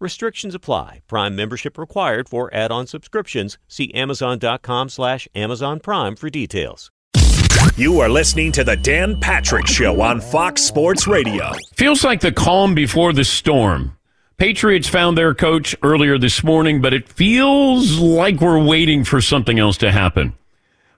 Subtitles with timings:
[0.00, 1.02] Restrictions apply.
[1.06, 3.58] Prime membership required for add-on subscriptions.
[3.68, 6.90] See Amazon.com slash Amazon Prime for details.
[7.76, 11.52] You are listening to the Dan Patrick Show on Fox Sports Radio.
[11.74, 13.94] Feels like the calm before the storm.
[14.38, 19.58] Patriots found their coach earlier this morning, but it feels like we're waiting for something
[19.58, 20.32] else to happen.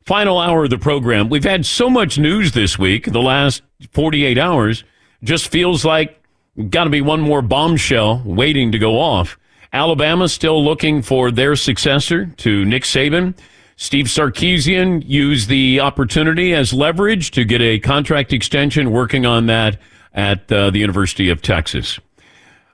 [0.06, 1.28] Final hour of the program.
[1.28, 4.84] We've had so much news this week, the last 48 hours,
[5.25, 6.22] just feels like
[6.69, 9.39] got to be one more bombshell waiting to go off.
[9.72, 13.34] Alabama still looking for their successor to Nick Saban.
[13.77, 19.78] Steve Sarkisian used the opportunity as leverage to get a contract extension, working on that
[20.12, 21.98] at uh, the University of Texas.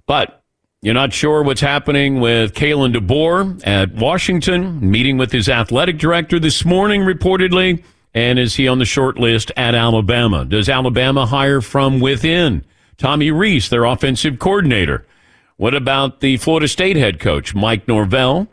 [0.07, 0.43] But
[0.83, 6.39] you're not sure what's happening with Kalen DeBoer at Washington, meeting with his athletic director
[6.41, 7.83] this morning, reportedly.
[8.13, 10.45] And is he on the short list at Alabama?
[10.45, 12.65] Does Alabama hire from within?
[12.99, 15.07] Tommy Rees, their offensive coordinator.
[15.57, 18.49] What about the Florida State head coach, Mike Norvell?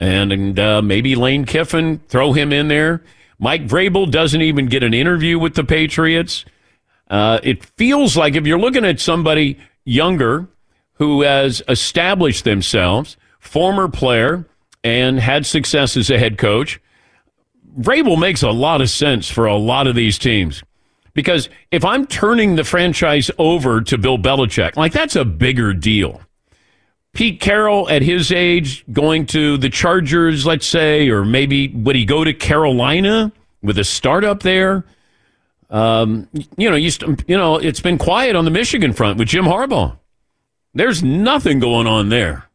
[0.00, 3.02] And, and uh, maybe Lane Kiffin, throw him in there.
[3.38, 6.44] Mike Vrabel doesn't even get an interview with the Patriots.
[7.08, 10.48] Uh, it feels like if you're looking at somebody younger
[10.94, 14.46] who has established themselves, former player,
[14.84, 16.80] and had success as a head coach,
[17.78, 20.62] Vrabel makes a lot of sense for a lot of these teams.
[21.18, 26.20] Because if I'm turning the franchise over to Bill Belichick, like that's a bigger deal.
[27.12, 32.04] Pete Carroll at his age going to the Chargers, let's say, or maybe would he
[32.04, 33.32] go to Carolina
[33.64, 34.84] with a startup there?
[35.70, 36.92] Um, you know, you,
[37.26, 39.98] you know, it's been quiet on the Michigan front with Jim Harbaugh.
[40.72, 42.48] There's nothing going on there.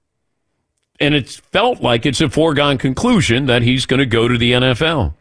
[1.02, 4.54] And it's felt like it's a foregone conclusion that he's going to go to the
[4.54, 5.16] NFL.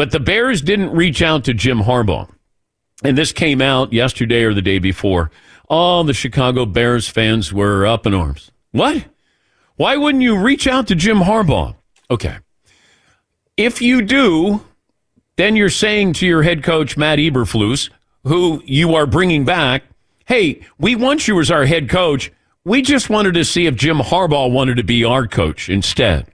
[0.00, 2.26] But the Bears didn't reach out to Jim Harbaugh.
[3.04, 5.30] And this came out yesterday or the day before.
[5.68, 8.50] All the Chicago Bears fans were up in arms.
[8.70, 9.04] What?
[9.76, 11.76] Why wouldn't you reach out to Jim Harbaugh?
[12.10, 12.38] Okay.
[13.58, 14.64] If you do,
[15.36, 17.90] then you're saying to your head coach, Matt Eberflus,
[18.24, 19.82] who you are bringing back,
[20.24, 22.32] hey, we want you as our head coach.
[22.64, 26.32] We just wanted to see if Jim Harbaugh wanted to be our coach instead.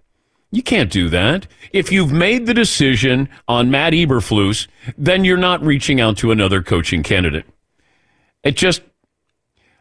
[0.50, 1.46] You can't do that.
[1.72, 6.62] If you've made the decision on Matt Eberflus, then you're not reaching out to another
[6.62, 7.44] coaching candidate.
[8.44, 8.82] It just,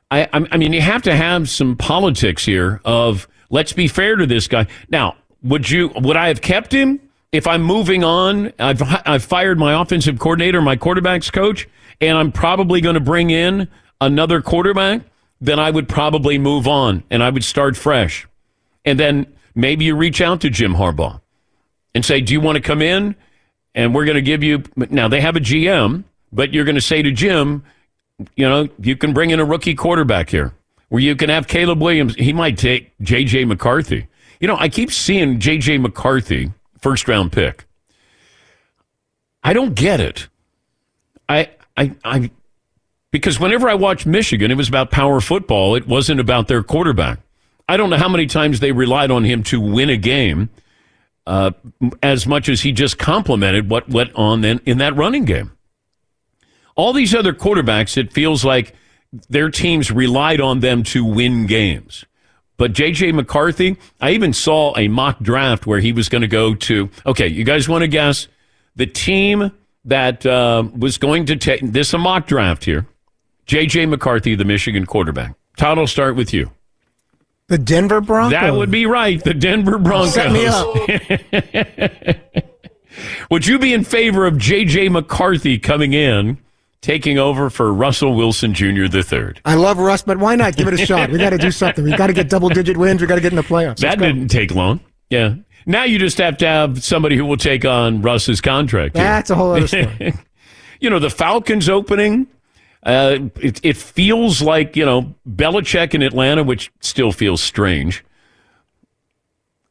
[0.09, 4.25] I, I mean, you have to have some politics here of let's be fair to
[4.25, 4.67] this guy.
[4.89, 6.99] Now, would you, would I have kept him
[7.31, 8.51] if I'm moving on?
[8.57, 11.67] I've, I've fired my offensive coordinator, my quarterbacks coach,
[12.01, 13.67] and I'm probably going to bring in
[14.01, 15.01] another quarterback.
[15.39, 18.27] Then I would probably move on and I would start fresh.
[18.83, 21.21] And then maybe you reach out to Jim Harbaugh
[21.93, 23.15] and say, Do you want to come in?
[23.73, 24.63] And we're going to give you.
[24.75, 27.63] Now, they have a GM, but you're going to say to Jim,
[28.35, 30.53] You know, you can bring in a rookie quarterback here,
[30.89, 32.15] where you can have Caleb Williams.
[32.15, 33.45] He might take J.J.
[33.45, 34.07] McCarthy.
[34.39, 35.79] You know, I keep seeing J.J.
[35.79, 37.65] McCarthy, first round pick.
[39.43, 40.27] I don't get it.
[41.29, 42.31] I, I, I,
[43.11, 45.75] because whenever I watched Michigan, it was about power football.
[45.75, 47.19] It wasn't about their quarterback.
[47.67, 50.49] I don't know how many times they relied on him to win a game
[51.25, 51.51] uh,
[52.03, 55.51] as much as he just complemented what went on then in that running game.
[56.75, 58.75] All these other quarterbacks, it feels like
[59.29, 62.05] their teams relied on them to win games.
[62.57, 63.11] But J.J.
[63.13, 66.89] McCarthy, I even saw a mock draft where he was going to go to.
[67.05, 68.27] Okay, you guys want to guess
[68.75, 69.51] the team
[69.85, 72.87] that uh, was going to take this a mock draft here?
[73.45, 73.87] J.J.
[73.87, 75.35] McCarthy, the Michigan quarterback.
[75.57, 76.51] Todd, I'll start with you.
[77.47, 78.31] The Denver Broncos.
[78.31, 79.23] That would be right.
[79.23, 80.13] The Denver Broncos.
[80.15, 82.15] Set me up.
[83.29, 84.89] would you be in favor of J.J.
[84.89, 86.39] McCarthy coming in,
[86.81, 88.87] taking over for Russell Wilson Jr.
[88.87, 89.41] the third?
[89.45, 91.11] I love Russ, but why not give it a shot?
[91.11, 91.83] We got to do something.
[91.83, 92.99] We got to get double digit wins.
[93.01, 93.77] We got to get in the playoffs.
[93.77, 94.79] That didn't take long.
[95.11, 95.35] Yeah.
[95.67, 98.95] Now you just have to have somebody who will take on Russ's contract.
[98.95, 99.03] here.
[99.05, 100.13] That's a whole other story.
[100.79, 102.27] you know, the Falcons opening,
[102.85, 108.05] uh, it, it feels like, you know, Belichick in Atlanta, which still feels strange.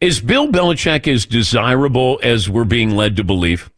[0.00, 3.70] Is Bill Belichick as desirable as we're being led to believe?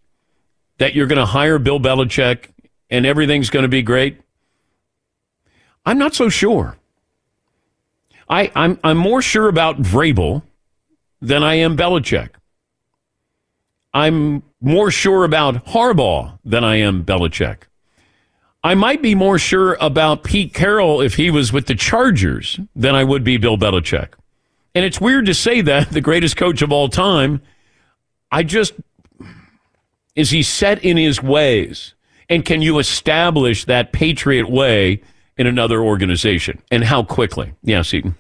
[0.79, 2.49] That you're going to hire Bill Belichick
[2.91, 4.21] and everything's going to be great?
[5.85, 6.79] I'm not so sure.
[8.29, 10.43] I, I'm, I'm more sure about Vrabel
[11.21, 12.31] than I am Belichick.
[13.95, 17.59] I'm more sure about Harbaugh than I am Belichick.
[18.63, 22.95] I might be more sure about Pete Carroll if he was with the Chargers than
[22.95, 24.09] I would be Bill Belichick.
[24.75, 27.43] And it's weird to say that, the greatest coach of all time.
[28.31, 28.75] I just,
[30.15, 31.95] is he set in his ways?
[32.29, 35.03] And can you establish that Patriot way
[35.37, 36.61] in another organization?
[36.71, 37.55] And how quickly?
[37.63, 38.17] Yeah, Seton.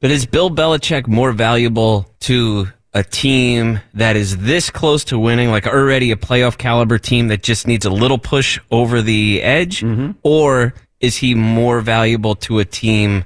[0.00, 5.50] But is Bill Belichick more valuable to a team that is this close to winning,
[5.50, 9.82] like already a playoff caliber team that just needs a little push over the edge?
[10.22, 13.24] Or is he more valuable to a team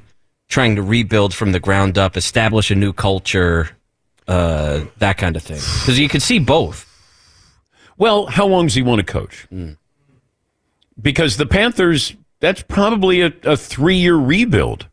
[0.48, 3.70] trying to rebuild from the ground up, establish a new culture,
[4.28, 5.60] uh, that kind of thing?
[5.80, 6.84] Because you could see both.
[7.98, 9.48] Well, how long does he want to coach?
[11.00, 14.86] Because the Panthers, that's probably a, a three year rebuild.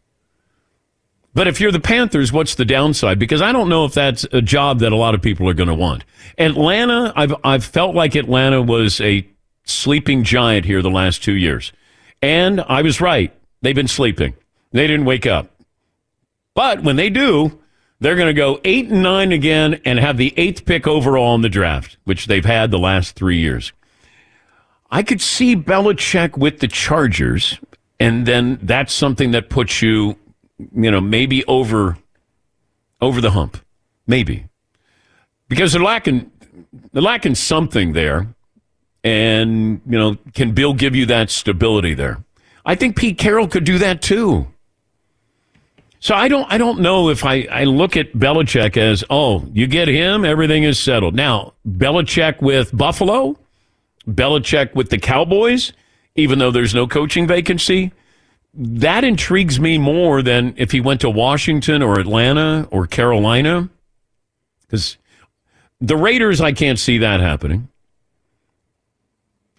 [1.34, 3.18] But if you're the Panthers, what's the downside?
[3.18, 5.70] Because I don't know if that's a job that a lot of people are going
[5.70, 6.04] to want.
[6.38, 9.28] Atlanta, I've I've felt like Atlanta was a
[9.66, 11.74] sleeping giant here the last two years,
[12.22, 13.34] and I was right.
[13.62, 14.36] They've been sleeping.
[14.72, 15.50] They didn't wake up.
[16.56, 17.60] But when they do,
[18.00, 21.42] they're going to go eight and nine again and have the eighth pick overall in
[21.42, 23.72] the draft, which they've had the last three years.
[24.92, 27.60] I could see Belichick with the Chargers,
[28.00, 30.18] and then that's something that puts you,
[30.76, 31.98] you know, maybe over
[33.02, 33.58] over the hump,
[34.08, 34.46] maybe
[35.48, 36.32] because they're lacking
[36.92, 38.28] they're lacking something there,
[39.04, 42.24] and you know, can Bill give you that stability there?
[42.66, 44.48] I think Pete Carroll could do that too.
[46.00, 49.68] So I don't I don't know if I, I look at Belichick as, oh, you
[49.68, 51.16] get him, everything is settled.
[51.16, 53.38] Now, Belichick with Buffalo,
[54.08, 55.72] Belichick with the Cowboys,
[56.16, 57.94] even though there's no coaching vacancy,
[58.54, 63.70] that intrigues me more than if he went to Washington or Atlanta or Carolina.
[64.62, 64.98] Because
[65.82, 67.68] the Raiders, I can't see that happening.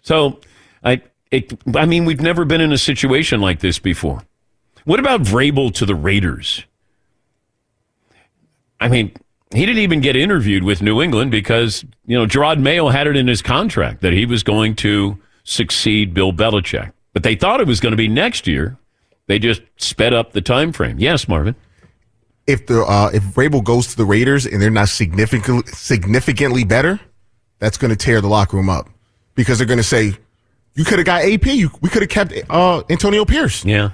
[0.01, 0.39] So
[0.83, 1.01] I
[1.31, 4.21] it I mean, we've never been in a situation like this before.
[4.85, 6.63] What about Vrabel to the Raiders?
[8.79, 9.13] I mean,
[9.51, 13.15] he didn't even get interviewed with New England because, you know, Jerod Mayo had it
[13.15, 16.91] in his contract that he was going to succeed Bill Belichick.
[17.13, 18.77] But they thought it was going to be next year.
[19.27, 20.99] They just sped up the time frame.
[20.99, 21.55] Yes, Marvin.
[22.47, 26.99] If the uh, if Vrabel goes to the Raiders and they're not significantly significantly better,
[27.59, 28.87] that's going to tear the locker room up
[29.33, 30.13] because they're going to say,
[30.75, 31.45] "You could have got AP.
[31.47, 33.91] You, we could have kept uh, Antonio Pierce." Yeah.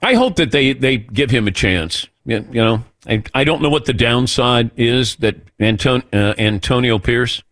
[0.00, 2.06] I hope that they, they give him a chance.
[2.24, 6.98] You you know, I, I don't know what the downside is that Anton, uh, Antonio
[6.98, 7.42] Pierce,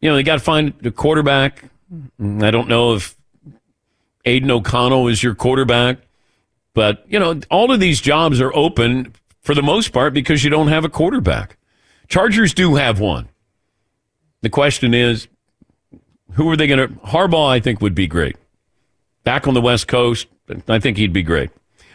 [0.00, 1.64] you know, they got to find the quarterback.
[2.20, 3.16] I don't know if
[4.24, 5.98] Aidan O'Connell is your quarterback,
[6.74, 10.50] but, you know, all of these jobs are open for the most part because you
[10.50, 11.56] don't have a quarterback.
[12.08, 13.28] Chargers do have one.
[14.42, 15.28] The question is,
[16.32, 16.94] who are they going to?
[17.00, 18.36] Harbaugh, I think, would be great.
[19.24, 20.26] Back on the West Coast,
[20.68, 21.50] I think he'd be great.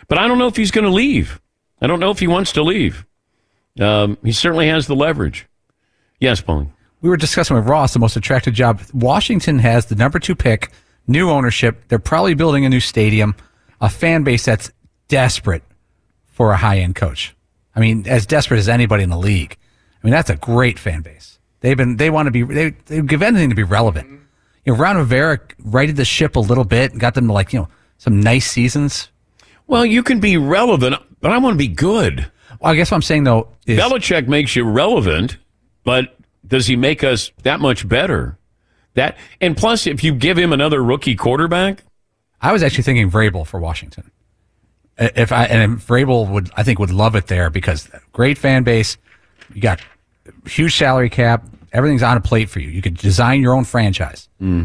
[0.08, 1.42] But I don't know if he's going to leave.
[1.82, 3.06] I don't know if he wants to leave.
[3.80, 5.46] Um, he certainly has the leverage.
[6.20, 6.74] Yes, Pauline.
[7.02, 8.82] We were discussing with Ross the most attractive job.
[8.94, 10.72] Washington has the number two pick,
[11.08, 11.88] new ownership.
[11.88, 13.36] They're probably building a new stadium,
[13.82, 14.72] a fan base that's
[15.08, 15.64] desperate
[16.26, 17.36] for a high end coach.
[17.76, 19.58] I mean, as desperate as anybody in the league.
[20.04, 21.40] I mean, that's a great fan base.
[21.62, 24.08] They've been, they want to be, they, they give anything to be relevant.
[24.08, 24.24] Mm-hmm.
[24.66, 27.54] You know, Ron Rivera righted the ship a little bit and got them to like,
[27.54, 29.10] you know, some nice seasons.
[29.66, 32.32] Well, you can be relevant, but I want to be good.
[32.60, 35.38] Well, I guess what I'm saying though is Belichick makes you relevant,
[35.84, 38.37] but does he make us that much better?
[38.98, 41.84] That and plus, if you give him another rookie quarterback,
[42.42, 44.12] I was actually thinking Vrabel for Washington.
[44.98, 48.98] If I and Vrabel would, I think would love it there because great fan base.
[49.54, 49.82] You got
[50.48, 51.46] huge salary cap.
[51.72, 52.70] Everything's on a plate for you.
[52.70, 54.30] You could design your own franchise.
[54.40, 54.64] Hmm.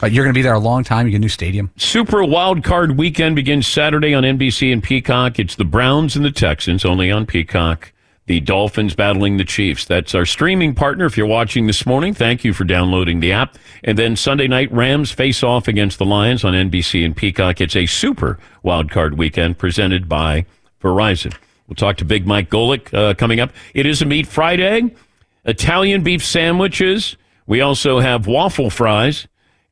[0.00, 1.06] But you're going to be there a long time.
[1.06, 1.70] You get a new stadium.
[1.76, 5.38] Super Wild Card Weekend begins Saturday on NBC and Peacock.
[5.38, 7.92] It's the Browns and the Texans, only on Peacock.
[8.28, 9.86] The Dolphins battling the Chiefs.
[9.86, 11.06] That's our streaming partner.
[11.06, 13.56] If you're watching this morning, thank you for downloading the app.
[13.82, 17.58] And then Sunday night, Rams face off against the Lions on NBC and Peacock.
[17.62, 20.44] It's a super wild card weekend presented by
[20.82, 21.34] Verizon.
[21.66, 23.50] We'll talk to Big Mike Golic uh, coming up.
[23.72, 24.94] It is a Meat Friday,
[25.46, 27.16] Italian beef sandwiches.
[27.46, 29.26] We also have waffle fries.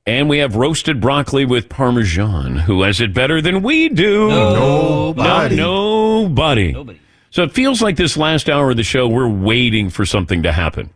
[0.07, 2.59] And we have roasted broccoli with Parmesan.
[2.59, 4.29] Who has it better than we do?
[4.29, 5.57] Nobody.
[5.57, 6.73] No, nobody.
[6.73, 7.01] Nobody.
[7.31, 10.53] So it feels like this last hour of the show, we're waiting for something to
[10.53, 10.91] happen.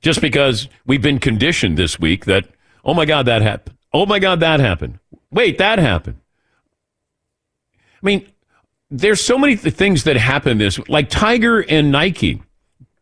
[0.00, 2.48] Just because we've been conditioned this week that,
[2.84, 3.76] oh my God, that happened.
[3.92, 4.98] Oh my God, that happened.
[5.30, 6.18] Wait, that happened.
[7.74, 8.26] I mean,
[8.90, 12.42] there's so many th- things that happen this, like Tiger and Nike.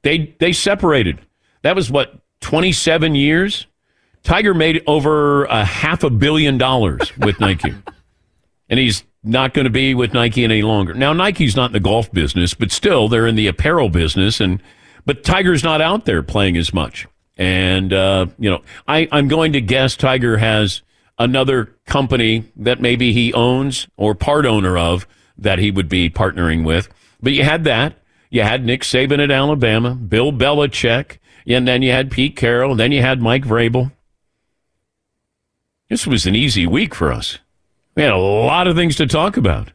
[0.02, 1.20] They, they separated.
[1.62, 3.66] That was what, 27 years?
[4.22, 7.74] Tiger made over a half a billion dollars with Nike.
[8.68, 10.94] and he's not going to be with Nike any longer.
[10.94, 14.62] Now Nike's not in the golf business, but still they're in the apparel business and
[15.06, 17.06] but Tiger's not out there playing as much.
[17.36, 20.82] And uh, you know, I, I'm going to guess Tiger has
[21.18, 25.06] another company that maybe he owns or part owner of
[25.38, 26.88] that he would be partnering with.
[27.22, 27.94] But you had that.
[28.30, 32.80] You had Nick Saban at Alabama, Bill Belichick, and then you had Pete Carroll, and
[32.80, 33.92] then you had Mike Vrabel.
[35.88, 37.38] This was an easy week for us.
[38.00, 39.72] We had a lot of things to talk about.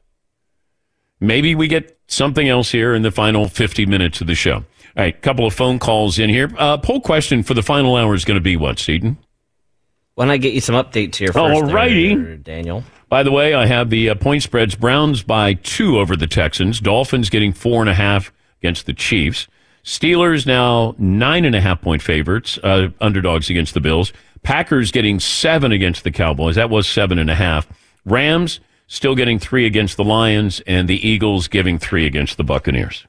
[1.20, 4.56] Maybe we get something else here in the final 50 minutes of the show.
[4.56, 4.64] All
[4.98, 6.52] right, couple of phone calls in here.
[6.58, 9.20] Uh, poll question for the final hour is going to be what, Seton?
[10.16, 12.16] Why don't I get you some updates here first, All righty.
[12.16, 12.84] there, Daniel?
[13.10, 14.74] By the way, I have the uh, point spreads.
[14.74, 16.80] Browns by two over the Texans.
[16.80, 19.48] Dolphins getting four and a half against the Chiefs.
[19.84, 24.12] Steelers now nine and a half point favorites, uh, underdogs against the Bills.
[24.42, 26.56] Packers getting seven against the Cowboys.
[26.56, 27.68] That was seven and a half.
[28.06, 33.06] Rams still getting three against the Lions, and the Eagles giving three against the Buccaneers.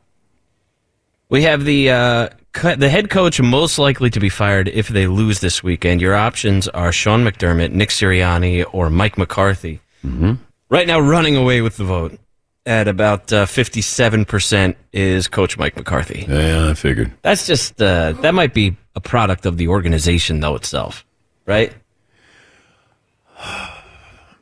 [1.28, 5.40] We have the uh, the head coach most likely to be fired if they lose
[5.40, 6.00] this weekend.
[6.00, 9.80] Your options are Sean McDermott, Nick Sirianni, or Mike McCarthy.
[10.04, 10.34] Mm-hmm.
[10.70, 12.18] Right now, running away with the vote
[12.64, 16.26] at about uh, fifty-seven percent is Coach Mike McCarthy.
[16.28, 17.12] Yeah, I figured.
[17.22, 21.04] That's just uh, that might be a product of the organization though itself,
[21.44, 21.72] right?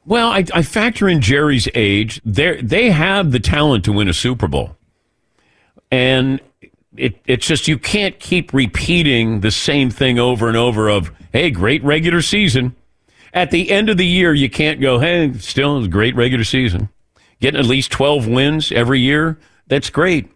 [0.07, 2.21] Well, I, I factor in Jerry's age.
[2.25, 4.77] They they have the talent to win a Super Bowl,
[5.91, 6.41] and
[6.97, 10.89] it it's just you can't keep repeating the same thing over and over.
[10.91, 12.77] Of hey, great regular season.
[13.33, 16.89] At the end of the year, you can't go, hey, still a great regular season.
[17.41, 20.31] Getting at least twelve wins every year, that's great.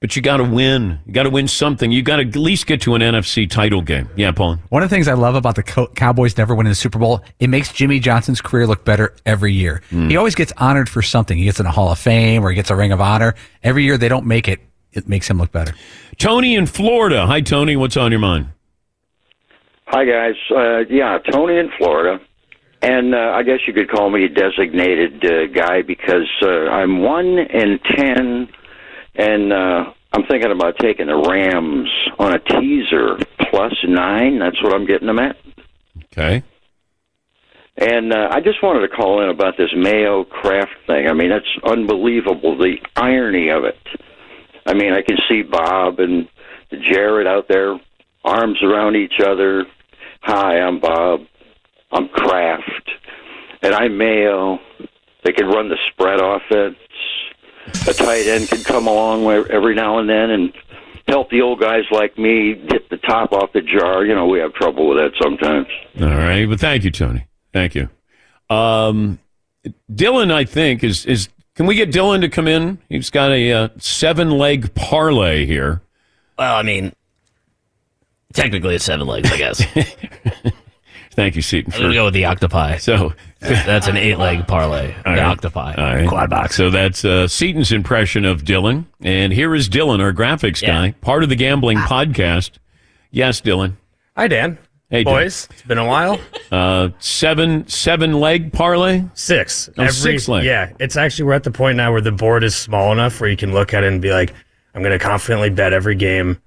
[0.00, 0.98] But you got to win.
[1.06, 1.90] You got to win something.
[1.90, 4.10] You got to at least get to an NFC title game.
[4.14, 4.58] Yeah, Paul.
[4.68, 7.24] One of the things I love about the Co- Cowboys never winning the Super Bowl,
[7.40, 9.82] it makes Jimmy Johnson's career look better every year.
[9.90, 10.08] Hmm.
[10.08, 11.38] He always gets honored for something.
[11.38, 13.34] He gets in a Hall of Fame or he gets a Ring of Honor.
[13.62, 14.60] Every year they don't make it,
[14.92, 15.74] it makes him look better.
[16.18, 17.26] Tony in Florida.
[17.26, 17.74] Hi, Tony.
[17.76, 18.48] What's on your mind?
[19.88, 20.34] Hi guys.
[20.50, 22.20] Uh, yeah, Tony in Florida,
[22.82, 27.02] and uh, I guess you could call me a designated uh, guy because uh, I'm
[27.02, 28.48] one in ten,
[29.18, 33.18] and uh, I'm thinking about taking the Rams on a teaser
[33.50, 34.38] plus nine.
[34.38, 35.36] That's what I'm getting them at.
[36.12, 36.42] Okay.
[37.78, 41.08] And uh, I just wanted to call in about this Mayo Kraft thing.
[41.08, 42.56] I mean, that's unbelievable.
[42.56, 43.76] The irony of it.
[44.64, 46.28] I mean, I can see Bob and
[46.72, 47.78] Jerod out there,
[48.24, 49.66] arms around each other.
[50.22, 51.20] Hi, I'm Bob.
[51.92, 52.90] I'm Kraft,
[53.62, 54.58] and I'm Mayo.
[55.24, 56.76] They can run the spread offense.
[57.88, 60.52] A tight end can come along every now and then and
[61.08, 64.04] help the old guys like me get the top off the jar.
[64.04, 65.68] You know, we have trouble with that sometimes.
[66.00, 66.46] All right.
[66.48, 67.26] But thank you, Tony.
[67.52, 67.88] Thank you.
[68.50, 69.18] Um,
[69.92, 72.78] Dylan, I think, is, is, can we get Dylan to come in?
[72.88, 75.82] He's got a uh, seven leg parlay here.
[76.38, 76.92] Well, I mean,
[78.32, 79.62] technically it's seven legs, I guess.
[81.16, 81.72] Thank you, Seton.
[81.72, 82.76] I'm gonna go with the octopi.
[82.76, 84.94] So that's an eight leg parlay.
[84.96, 85.18] All the right.
[85.20, 85.74] octopi.
[85.74, 86.06] All right.
[86.08, 86.54] Quad box.
[86.56, 88.84] So that's uh, Seton's impression of Dylan.
[89.00, 90.68] And here is Dylan, our graphics Yeah.
[90.90, 92.52] guy, part of the gambling podcast.
[93.10, 93.72] Yes, Dylan.
[94.16, 94.58] Hi, Dan.
[94.90, 95.04] Hey, Dylan.
[95.06, 95.48] boys.
[95.52, 96.20] It's been a while.
[96.52, 99.02] Uh, seven seven leg parlay.
[99.14, 99.68] Six.
[99.76, 100.44] Oh, six leg.
[100.44, 103.28] Yeah, it's actually we're at the point now where the board is small enough where
[103.28, 104.32] you can look at it and be like,
[104.72, 106.40] I'm going to confidently bet every game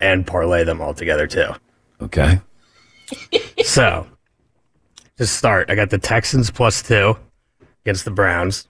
[0.00, 1.46] and parlay them all together too.
[2.02, 2.40] Okay.
[3.64, 4.06] So,
[5.16, 7.16] to start, I got the Texans plus two
[7.84, 8.68] against the Browns.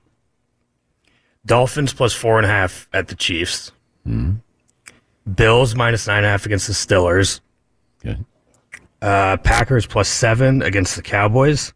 [1.47, 3.73] Dolphins plus four and a half at the Chiefs.
[5.35, 7.41] Bills minus nine and a half against the Steelers.
[8.03, 8.25] Good.
[9.01, 11.73] Uh, Packers plus seven against the Cowboys.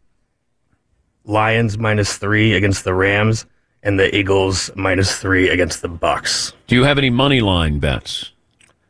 [1.25, 3.45] Lions minus three against the Rams.
[3.85, 6.53] and the Eagles minus three against the Bucks.
[6.67, 8.31] Do you have any money line bets?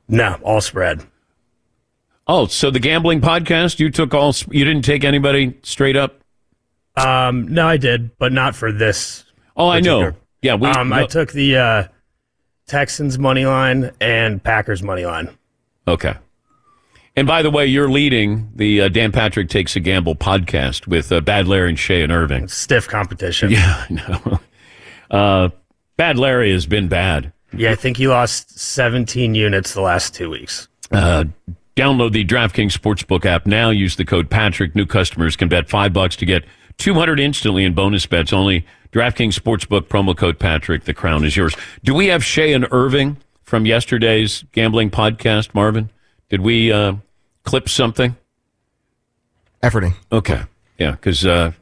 [0.08, 1.04] No, all spread.
[2.28, 6.24] Oh, so the gambling podcast, you took all, you didn't take anybody straight up?
[6.96, 9.26] Um, no, I did, but not for this.
[9.58, 10.14] Oh, I know.
[10.42, 10.68] Yeah, we.
[10.68, 11.88] um, I took the uh,
[12.68, 15.30] Texans money line and Packers money line.
[15.88, 16.14] Okay.
[17.16, 21.12] And by the way, you're leading the uh, Dan Patrick Takes a Gamble podcast with
[21.12, 22.48] uh, Bad Larry and Shay and Irving.
[22.48, 23.52] Stiff competition.
[23.52, 24.40] Yeah, I know.
[25.12, 25.50] Uh,
[25.98, 27.32] Bad Larry has been bad.
[27.56, 30.68] Yeah, I think he lost 17 units the last two weeks.
[31.76, 33.70] Download the DraftKings Sportsbook app now.
[33.70, 34.76] Use the code Patrick.
[34.76, 36.46] New customers can bet five bucks to get
[36.78, 38.32] 200 instantly in bonus bets.
[38.32, 40.84] Only DraftKings Sportsbook promo code Patrick.
[40.84, 41.56] The crown is yours.
[41.84, 45.90] Do we have Shay and Irving from yesterday's gambling podcast, Marvin?
[46.30, 46.94] Did we uh,
[47.44, 48.16] clip something?
[49.64, 49.96] Efforting.
[50.12, 50.44] Okay.
[50.78, 51.54] Yeah, because uh,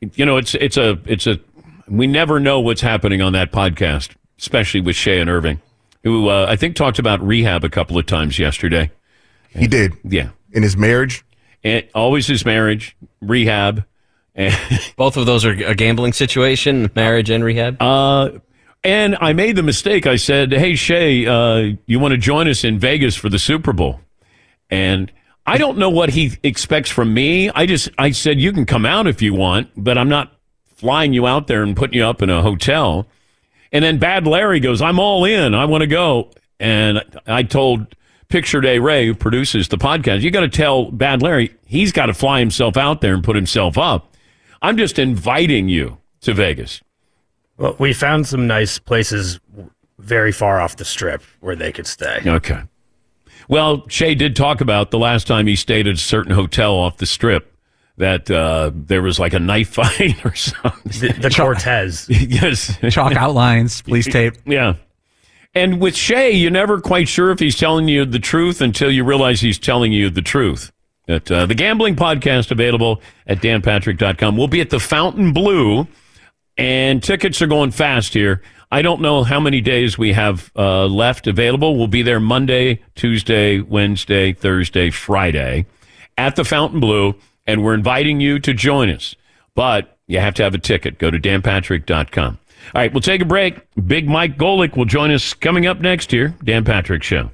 [0.00, 1.40] you know it's it's a it's a
[1.88, 5.60] we never know what's happening on that podcast, especially with Shay and Irving,
[6.04, 8.90] who uh, I think talked about rehab a couple of times yesterday.
[9.56, 9.94] He did.
[10.04, 11.24] Yeah, In his marriage,
[11.64, 13.84] and always his marriage, rehab,
[14.34, 14.54] and
[14.96, 17.80] Both of those are a gambling situation, marriage and rehab.
[17.80, 18.30] uh,
[18.84, 20.06] and I made the mistake.
[20.06, 23.72] I said, "Hey Shay, uh, you want to join us in Vegas for the Super
[23.72, 24.00] Bowl?"
[24.70, 25.10] And
[25.46, 27.50] I don't know what he expects from me.
[27.50, 30.32] I just I said you can come out if you want, but I'm not
[30.76, 33.06] flying you out there and putting you up in a hotel.
[33.72, 35.54] And then Bad Larry goes, "I'm all in.
[35.54, 37.94] I want to go." And I told
[38.28, 42.06] Picture Day Ray, who produces the podcast, you got to tell Bad Larry he's got
[42.06, 44.14] to fly himself out there and put himself up.
[44.62, 46.80] I'm just inviting you to Vegas.
[47.56, 49.40] Well, we found some nice places
[49.98, 52.20] very far off the strip where they could stay.
[52.26, 52.62] Okay.
[53.48, 56.96] Well, Shay did talk about the last time he stayed at a certain hotel off
[56.96, 57.52] the strip
[57.96, 60.92] that uh, there was like a knife fight or something.
[61.00, 62.06] The, the Cortez.
[62.10, 62.76] yes.
[62.90, 64.34] Chalk outlines, police tape.
[64.44, 64.74] Yeah.
[65.56, 69.04] And with Shay, you're never quite sure if he's telling you the truth until you
[69.04, 70.70] realize he's telling you the truth.
[71.06, 74.36] That uh, the gambling podcast available at danpatrick.com.
[74.36, 75.88] We'll be at the Fontainebleau,
[76.58, 78.42] and tickets are going fast here.
[78.70, 81.78] I don't know how many days we have uh, left available.
[81.78, 85.64] We'll be there Monday, Tuesday, Wednesday, Thursday, Friday
[86.18, 87.14] at the Fontainebleau,
[87.46, 89.14] and we're inviting you to join us.
[89.54, 90.98] But you have to have a ticket.
[90.98, 92.40] Go to danpatrick.com.
[92.74, 93.60] All right, we'll take a break.
[93.86, 96.34] Big Mike Golic will join us coming up next year.
[96.44, 97.30] Dan Patrick Show.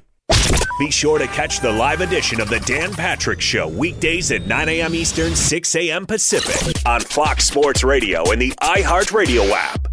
[0.79, 4.69] Be sure to catch the live edition of the Dan Patrick Show weekdays at 9
[4.69, 4.95] a.m.
[4.95, 6.05] Eastern, 6 a.m.
[6.05, 9.92] Pacific on Fox Sports Radio and the iHeartRadio app.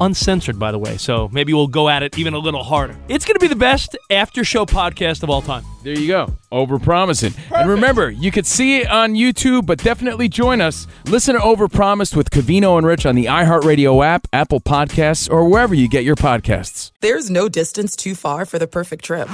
[0.00, 0.96] uncensored, by the way.
[0.96, 2.96] So maybe we'll go at it even a little harder.
[3.08, 5.64] It's going to be the best after show podcast of all time.
[5.82, 6.34] There you go.
[6.52, 7.38] Overpromising.
[7.52, 10.86] And remember, you could see it on YouTube, but definitely join us.
[11.06, 15.74] Listen to Overpromised with Covino and Rich on the iHeartRadio app, Apple Podcasts, or wherever
[15.74, 16.90] you get your podcasts.
[17.00, 19.28] There's no distance too far for the perfect trip.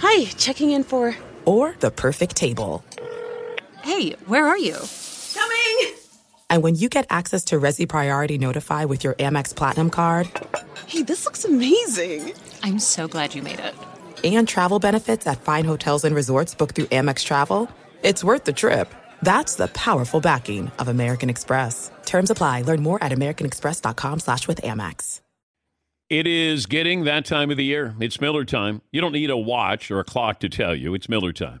[0.00, 1.14] Hi, checking in for.
[1.44, 2.84] Or the perfect table.
[3.82, 4.76] Hey, where are you?
[5.34, 5.99] Coming!
[6.50, 10.28] And when you get access to Resy Priority Notify with your Amex Platinum card
[10.86, 12.32] Hey, this looks amazing.
[12.64, 13.74] I'm so glad you made it.
[14.24, 17.70] and travel benefits at fine hotels and resorts booked through Amex Travel,
[18.02, 18.92] it's worth the trip.
[19.22, 21.90] That's the powerful backing of American Express.
[22.06, 22.62] Terms apply.
[22.62, 25.20] Learn more at americanexpress.com slash with Amex.
[26.08, 27.94] It is getting that time of the year.
[28.00, 28.82] It's Miller time.
[28.90, 30.92] You don't need a watch or a clock to tell you.
[30.94, 31.60] It's Miller time.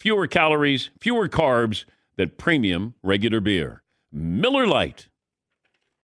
[0.00, 1.84] fewer calories, fewer carbs
[2.16, 3.82] than premium regular beer.
[4.12, 5.08] Miller Lite.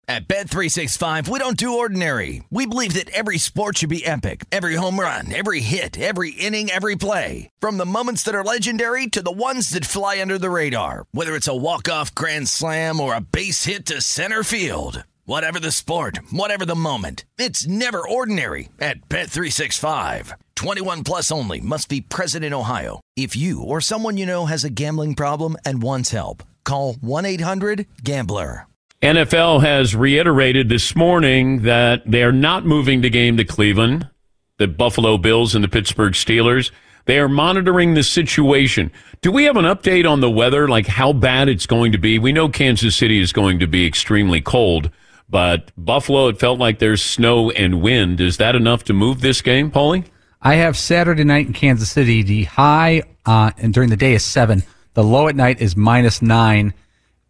[0.08, 2.42] At Bet365, we don't do ordinary.
[2.50, 4.44] We believe that every sport should be epic.
[4.50, 7.48] Every home run, every hit, every inning, every play.
[7.60, 11.06] From the moments that are legendary to the ones that fly under the radar.
[11.12, 15.04] Whether it's a walk-off grand slam or a base hit to center field.
[15.30, 17.24] Whatever the sport, whatever the moment.
[17.38, 20.32] It's never ordinary at Bet365.
[20.56, 23.00] 21 plus only must be present in Ohio.
[23.14, 28.66] If you or someone you know has a gambling problem and wants help, call 1-800-GAMBLER.
[29.02, 34.08] NFL has reiterated this morning that they're not moving the game to Cleveland,
[34.58, 36.72] the Buffalo Bills and the Pittsburgh Steelers.
[37.04, 38.90] They are monitoring the situation.
[39.20, 42.18] Do we have an update on the weather, like how bad it's going to be?
[42.18, 44.90] We know Kansas City is going to be extremely cold,
[45.30, 48.20] but Buffalo, it felt like there's snow and wind.
[48.20, 50.04] Is that enough to move this game, Paulie?
[50.42, 52.22] I have Saturday night in Kansas City.
[52.22, 54.62] The high uh, and during the day is seven.
[54.94, 56.74] The low at night is minus nine.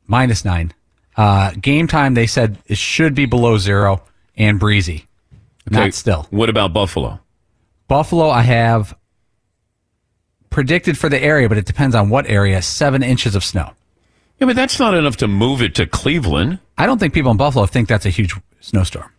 [0.06, 0.72] Minus nine.
[1.16, 4.02] Uh, game time, they said it should be below zero
[4.36, 5.04] and breezy.
[5.68, 6.26] Okay, Not still.
[6.30, 7.20] What about Buffalo?
[7.88, 8.96] Buffalo, I have
[10.48, 12.62] predicted for the area, but it depends on what area.
[12.62, 13.72] Seven inches of snow.
[14.40, 16.59] Yeah, but that's not enough to move it to Cleveland.
[16.79, 19.11] I don't think people in Buffalo think that's a huge snowstorm.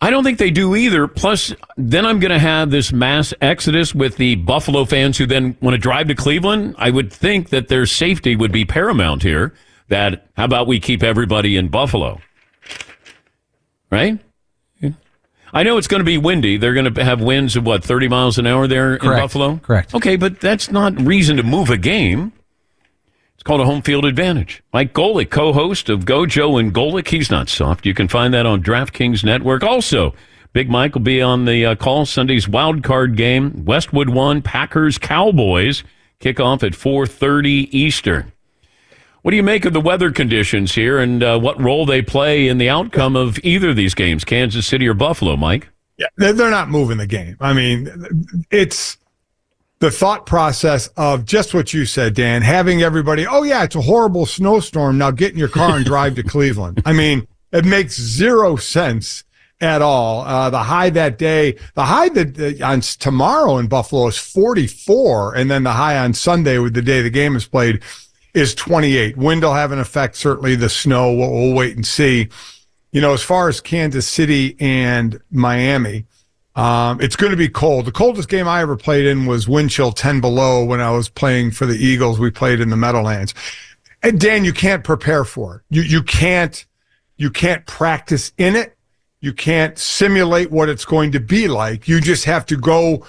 [0.00, 1.06] I don't think they do either.
[1.08, 5.56] Plus, then I'm going to have this mass exodus with the Buffalo fans who then
[5.60, 6.76] want to drive to Cleveland.
[6.78, 9.52] I would think that their safety would be paramount here.
[9.88, 12.20] That, how about we keep everybody in Buffalo?
[13.90, 14.20] Right?
[15.52, 16.56] I know it's going to be windy.
[16.58, 19.56] They're going to have winds of what, 30 miles an hour there in Buffalo?
[19.56, 19.94] Correct.
[19.94, 22.32] Okay, but that's not reason to move a game.
[23.40, 24.62] It's called a home field advantage.
[24.70, 27.86] Mike Golic, co-host of Gojo and Golic, he's not soft.
[27.86, 29.64] You can find that on DraftKings Network.
[29.64, 30.14] Also,
[30.52, 33.64] Big Mike will be on the uh, call Sunday's wild card game.
[33.64, 35.82] Westwood one, Packers Cowboys
[36.20, 38.30] kickoff at 4:30 Eastern.
[39.22, 42.46] What do you make of the weather conditions here, and uh, what role they play
[42.46, 45.38] in the outcome of either of these games, Kansas City or Buffalo?
[45.38, 45.70] Mike.
[45.96, 47.38] Yeah, they're not moving the game.
[47.40, 47.88] I mean,
[48.50, 48.98] it's
[49.80, 53.80] the thought process of just what you said, Dan, having everybody, oh, yeah, it's a
[53.80, 54.98] horrible snowstorm.
[54.98, 56.82] Now get in your car and drive to Cleveland.
[56.84, 59.24] I mean, it makes zero sense
[59.60, 60.20] at all.
[60.22, 65.34] Uh, the high that day, the high that uh, on tomorrow in Buffalo is 44.
[65.34, 67.82] And then the high on Sunday with the day the game is played
[68.34, 69.16] is 28.
[69.16, 70.14] Wind will have an effect.
[70.14, 71.12] Certainly the snow.
[71.12, 72.28] We'll, we'll wait and see.
[72.92, 76.06] You know, as far as Kansas City and Miami,
[76.60, 77.86] um, it's going to be cold.
[77.86, 81.08] The coldest game I ever played in was wind chill 10 below when I was
[81.08, 82.18] playing for the Eagles.
[82.18, 83.32] We played in the Meadowlands.
[84.02, 85.62] And Dan, you can't prepare for it.
[85.74, 86.66] You, you can't,
[87.16, 88.76] you can't practice in it.
[89.20, 91.88] You can't simulate what it's going to be like.
[91.88, 93.06] You just have to go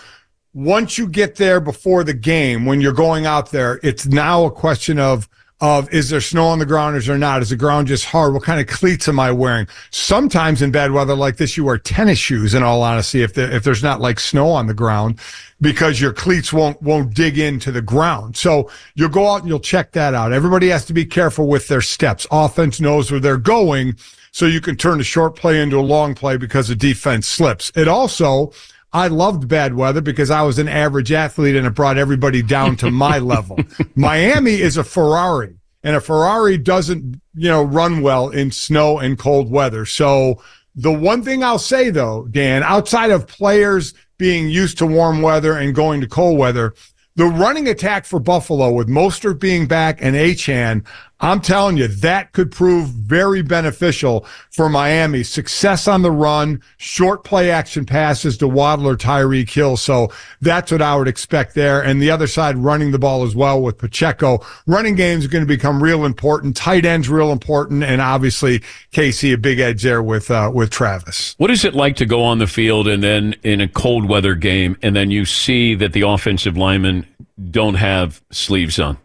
[0.54, 4.52] once you get there before the game, when you're going out there, it's now a
[4.52, 5.30] question of
[5.62, 7.42] of is there snow on the ground or is there not?
[7.44, 8.34] Is the ground just hard?
[8.34, 9.68] What kind of cleats am I wearing?
[9.92, 12.56] Sometimes in bad weather like this, you wear tennis shoes.
[12.56, 15.20] In all honesty, if there, if there's not like snow on the ground,
[15.62, 18.36] because your cleats won't won't dig into the ground.
[18.36, 20.34] So you'll go out and you'll check that out.
[20.34, 22.26] Everybody has to be careful with their steps.
[22.32, 23.96] Offense knows where they're going,
[24.32, 27.72] so you can turn a short play into a long play because the defense slips.
[27.76, 28.52] It also
[28.94, 32.76] I loved bad weather because I was an average athlete and it brought everybody down
[32.78, 33.60] to my level.
[33.96, 39.18] Miami is a Ferrari and a Ferrari doesn't, you know, run well in snow and
[39.18, 39.86] cold weather.
[39.86, 40.42] So
[40.76, 45.58] the one thing I'll say though, Dan, outside of players being used to warm weather
[45.58, 46.74] and going to cold weather,
[47.16, 50.86] the running attack for Buffalo with Mostert being back and Achane,
[51.22, 55.22] I'm telling you, that could prove very beneficial for Miami.
[55.22, 59.78] Success on the run, short play action passes to Waddle or Tyreek Hill.
[59.78, 61.84] So that's what I would expect there.
[61.84, 64.44] And the other side running the ball as well with Pacheco.
[64.66, 66.56] Running games are going to become real important.
[66.56, 67.84] Tight ends real important.
[67.84, 71.36] And obviously KC, a big edge there with, uh, with Travis.
[71.38, 74.34] What is it like to go on the field and then in a cold weather
[74.34, 77.06] game, and then you see that the offensive linemen
[77.52, 78.98] don't have sleeves on?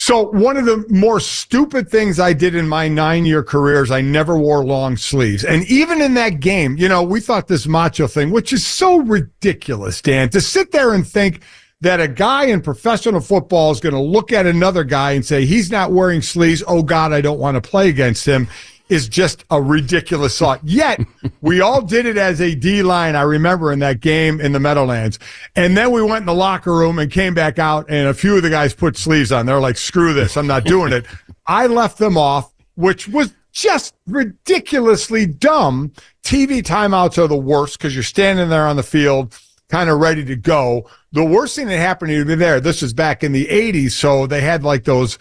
[0.00, 3.90] So one of the more stupid things I did in my nine year career is
[3.90, 5.44] I never wore long sleeves.
[5.44, 8.98] And even in that game, you know, we thought this macho thing, which is so
[8.98, 11.42] ridiculous, Dan, to sit there and think
[11.80, 15.44] that a guy in professional football is going to look at another guy and say,
[15.44, 16.62] he's not wearing sleeves.
[16.66, 18.48] Oh God, I don't want to play against him.
[18.88, 20.60] Is just a ridiculous thought.
[20.64, 21.00] Yet
[21.40, 23.16] we all did it as a D line.
[23.16, 25.18] I remember in that game in the Meadowlands.
[25.56, 28.36] And then we went in the locker room and came back out and a few
[28.36, 29.46] of the guys put sleeves on.
[29.46, 30.36] They're like, screw this.
[30.36, 31.06] I'm not doing it.
[31.46, 35.92] I left them off, which was just ridiculously dumb.
[36.22, 40.24] TV timeouts are the worst because you're standing there on the field, kind of ready
[40.24, 40.88] to go.
[41.12, 43.92] The worst thing that happened to me there, this was back in the 80s.
[43.92, 45.18] So they had like those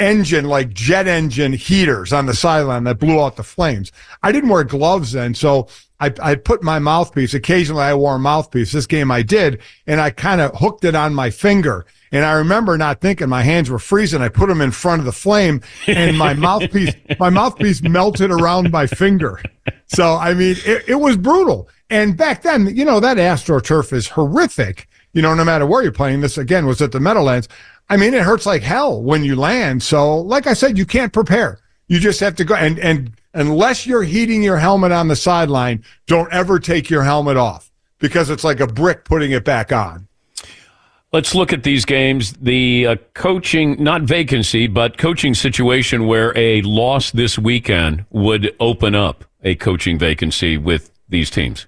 [0.00, 3.92] engine, like jet engine heaters on the sideline that blew out the flames.
[4.22, 5.34] I didn't wear gloves then.
[5.34, 5.68] So
[6.00, 7.34] I, I put my mouthpiece.
[7.34, 8.72] Occasionally I wore a mouthpiece.
[8.72, 11.86] This game I did, and I kind of hooked it on my finger.
[12.12, 14.20] And I remember not thinking my hands were freezing.
[14.20, 18.72] I put them in front of the flame and my mouthpiece, my mouthpiece melted around
[18.72, 19.40] my finger.
[19.86, 21.68] So, I mean, it, it was brutal.
[21.88, 24.88] And back then, you know, that AstroTurf is horrific.
[25.12, 27.48] You know, no matter where you're playing this again was at the Meadowlands.
[27.90, 29.82] I mean, it hurts like hell when you land.
[29.82, 31.58] So, like I said, you can't prepare.
[31.88, 35.84] You just have to go and, and unless you're heating your helmet on the sideline,
[36.06, 40.06] don't ever take your helmet off because it's like a brick putting it back on.
[41.12, 42.34] Let's look at these games.
[42.34, 48.94] The uh, coaching, not vacancy, but coaching situation where a loss this weekend would open
[48.94, 51.66] up a coaching vacancy with these teams.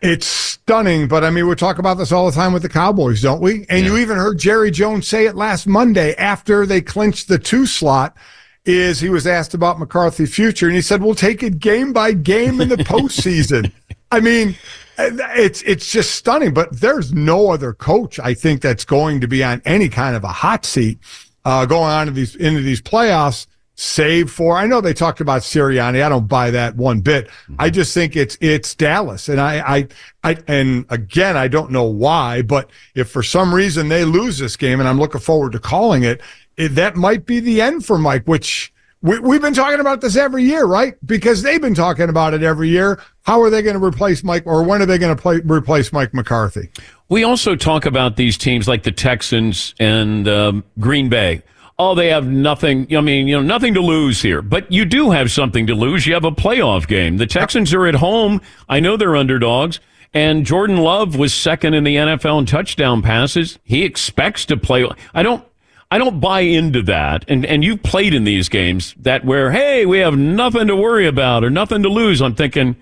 [0.00, 3.20] It's stunning, but I mean, we talk about this all the time with the Cowboys,
[3.20, 3.66] don't we?
[3.68, 7.66] And you even heard Jerry Jones say it last Monday after they clinched the two
[7.66, 8.16] slot.
[8.64, 12.12] Is he was asked about McCarthy's future, and he said, "We'll take it game by
[12.12, 13.72] game in the postseason."
[14.12, 14.54] I mean,
[14.98, 16.54] it's it's just stunning.
[16.54, 20.22] But there's no other coach I think that's going to be on any kind of
[20.22, 21.00] a hot seat
[21.44, 23.48] uh, going on to these into these playoffs.
[23.84, 26.04] Save for I know they talked about Sirianni.
[26.04, 27.28] I don't buy that one bit.
[27.58, 29.88] I just think it's it's Dallas, and I I
[30.22, 34.56] I and again I don't know why, but if for some reason they lose this
[34.56, 36.20] game, and I'm looking forward to calling it,
[36.56, 38.22] it that might be the end for Mike.
[38.26, 40.94] Which we, we've been talking about this every year, right?
[41.04, 43.02] Because they've been talking about it every year.
[43.22, 45.92] How are they going to replace Mike, or when are they going to play, replace
[45.92, 46.70] Mike McCarthy?
[47.08, 51.42] We also talk about these teams like the Texans and um, Green Bay.
[51.84, 52.86] Oh, they have nothing.
[52.96, 54.40] I mean, you know, nothing to lose here.
[54.40, 56.06] But you do have something to lose.
[56.06, 57.16] You have a playoff game.
[57.16, 58.40] The Texans are at home.
[58.68, 59.80] I know they're underdogs.
[60.14, 63.58] And Jordan Love was second in the NFL in touchdown passes.
[63.64, 64.88] He expects to play.
[65.12, 65.44] I don't.
[65.90, 67.24] I don't buy into that.
[67.26, 71.08] And and you've played in these games that where hey we have nothing to worry
[71.08, 72.22] about or nothing to lose.
[72.22, 72.76] I'm thinking,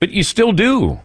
[0.00, 1.00] but you still do.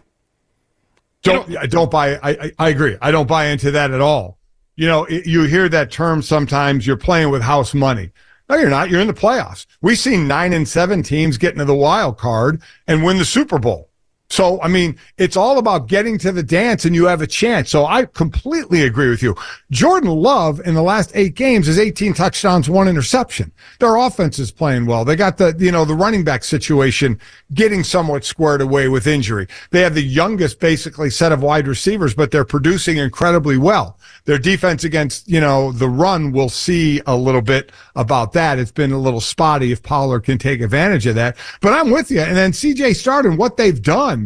[1.22, 2.16] Don't I don't buy.
[2.16, 2.96] I, I I agree.
[3.00, 4.39] I don't buy into that at all.
[4.80, 6.86] You know, it, you hear that term sometimes.
[6.86, 8.12] You're playing with house money.
[8.48, 8.88] No, you're not.
[8.88, 9.66] You're in the playoffs.
[9.82, 13.58] We've seen nine and seven teams get into the wild card and win the Super
[13.58, 13.89] Bowl.
[14.30, 17.68] So, I mean, it's all about getting to the dance and you have a chance.
[17.68, 19.34] So I completely agree with you.
[19.72, 23.50] Jordan Love in the last eight games is 18 touchdowns, one interception.
[23.80, 25.04] Their offense is playing well.
[25.04, 27.18] They got the, you know, the running back situation
[27.54, 29.48] getting somewhat squared away with injury.
[29.70, 33.98] They have the youngest basically set of wide receivers, but they're producing incredibly well.
[34.26, 38.60] Their defense against, you know, the run, we'll see a little bit about that.
[38.60, 41.36] It's been a little spotty if Pollard can take advantage of that.
[41.60, 42.20] But I'm with you.
[42.20, 44.19] And then CJ and what they've done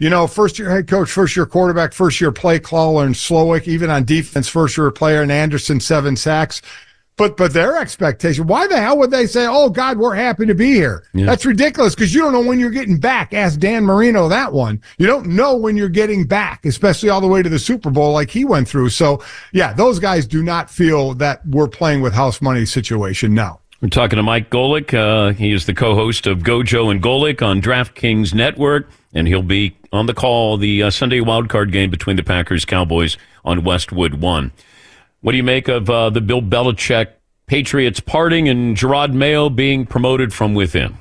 [0.00, 3.68] you know, first year head coach, first year quarterback, first year play caller and Slowik,
[3.68, 6.62] even on defense, first year player and Anderson, seven sacks.
[7.20, 10.54] But but their expectation, why the hell would they say, "Oh God, we're happy to
[10.54, 11.04] be here"?
[11.12, 11.26] Yeah.
[11.26, 13.34] That's ridiculous because you don't know when you're getting back.
[13.34, 14.80] Ask Dan Marino that one.
[14.96, 18.14] You don't know when you're getting back, especially all the way to the Super Bowl
[18.14, 18.88] like he went through.
[18.88, 23.60] So yeah, those guys do not feel that we're playing with house money situation now.
[23.80, 24.92] We're talking to Mike Golic.
[24.92, 29.74] Uh, he is the co-host of Gojo and Golic on DraftKings Network, and he'll be
[29.90, 34.52] on the call the uh, Sunday wildcard game between the Packers Cowboys on Westwood One.
[35.22, 37.08] What do you make of uh, the Bill Belichick
[37.46, 40.98] Patriots parting and Jerod Mayo being promoted from within?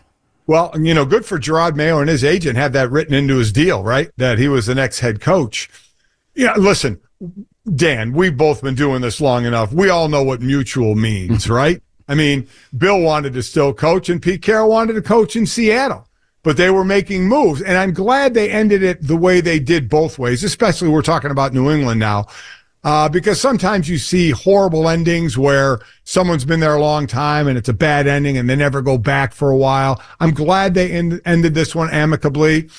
[0.47, 3.51] Well, you know, good for Jerod Mayo and his agent had that written into his
[3.51, 4.09] deal, right?
[4.15, 5.69] That he was the next head coach.
[6.33, 7.01] Yeah, listen,
[7.75, 9.73] Dan, we've both been doing this long enough.
[9.73, 11.83] We all know what mutual means, right?
[12.09, 16.07] I mean, Bill wanted to still coach and Pete Carroll wanted to coach in Seattle,
[16.43, 17.61] but they were making moves.
[17.61, 21.31] And I'm glad they ended it the way they did both ways, especially we're talking
[21.31, 22.25] about New England now.
[22.83, 27.57] Uh, because sometimes you see horrible endings where someone's been there a long time and
[27.57, 30.01] it's a bad ending and they never go back for a while.
[30.19, 32.69] I'm glad they end, ended this one amicably.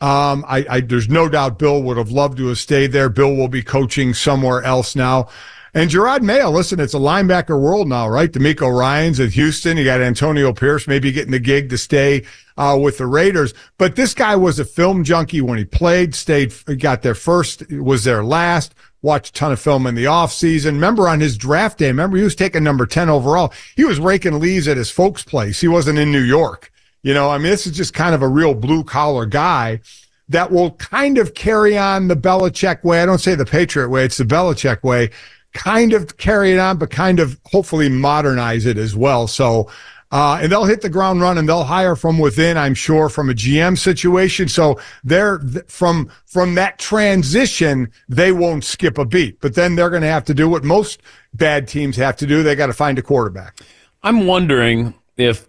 [0.00, 3.10] Um, I, I, there's no doubt Bill would have loved to have stayed there.
[3.10, 5.28] Bill will be coaching somewhere else now.
[5.72, 8.30] And Jerod Mayo, listen, it's a linebacker world now, right?
[8.30, 9.76] DeMeco Ryans at Houston.
[9.76, 12.24] You got Antonio Pierce maybe getting the gig to stay
[12.56, 13.54] uh, with the Raiders.
[13.78, 18.02] But this guy was a film junkie when he played, stayed, got there first, was
[18.04, 20.72] there last, watched a ton of film in the offseason.
[20.72, 23.52] Remember on his draft day, remember he was taking number 10 overall.
[23.76, 25.60] He was raking leaves at his folks' place.
[25.60, 26.72] He wasn't in New York.
[27.02, 29.80] You know, I mean, this is just kind of a real blue collar guy
[30.28, 33.02] that will kind of carry on the Belichick way.
[33.02, 35.10] I don't say the Patriot way, it's the Belichick way.
[35.52, 39.26] Kind of carry it on, but kind of hopefully modernize it as well.
[39.26, 39.70] So,
[40.12, 41.40] uh, and they'll hit the ground running.
[41.40, 44.48] And they'll hire from within, I'm sure, from a GM situation.
[44.48, 49.40] So they're from from that transition, they won't skip a beat.
[49.40, 51.00] But then they're going to have to do what most
[51.34, 52.42] bad teams have to do.
[52.42, 53.60] They got to find a quarterback.
[54.02, 55.46] I'm wondering if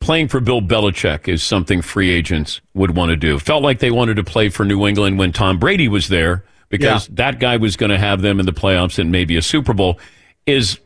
[0.00, 3.38] playing for Bill Belichick is something free agents would want to do.
[3.38, 7.08] Felt like they wanted to play for New England when Tom Brady was there because
[7.08, 7.14] Yeah.
[7.16, 10.00] that guy was going to have them in the playoffs and maybe a Super Bowl.
[10.46, 10.80] Is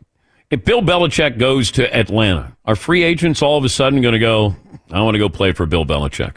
[0.51, 4.19] if Bill Belichick goes to Atlanta, are free agents all of a sudden going to
[4.19, 4.55] go?
[4.91, 6.35] I want to go play for Bill Belichick.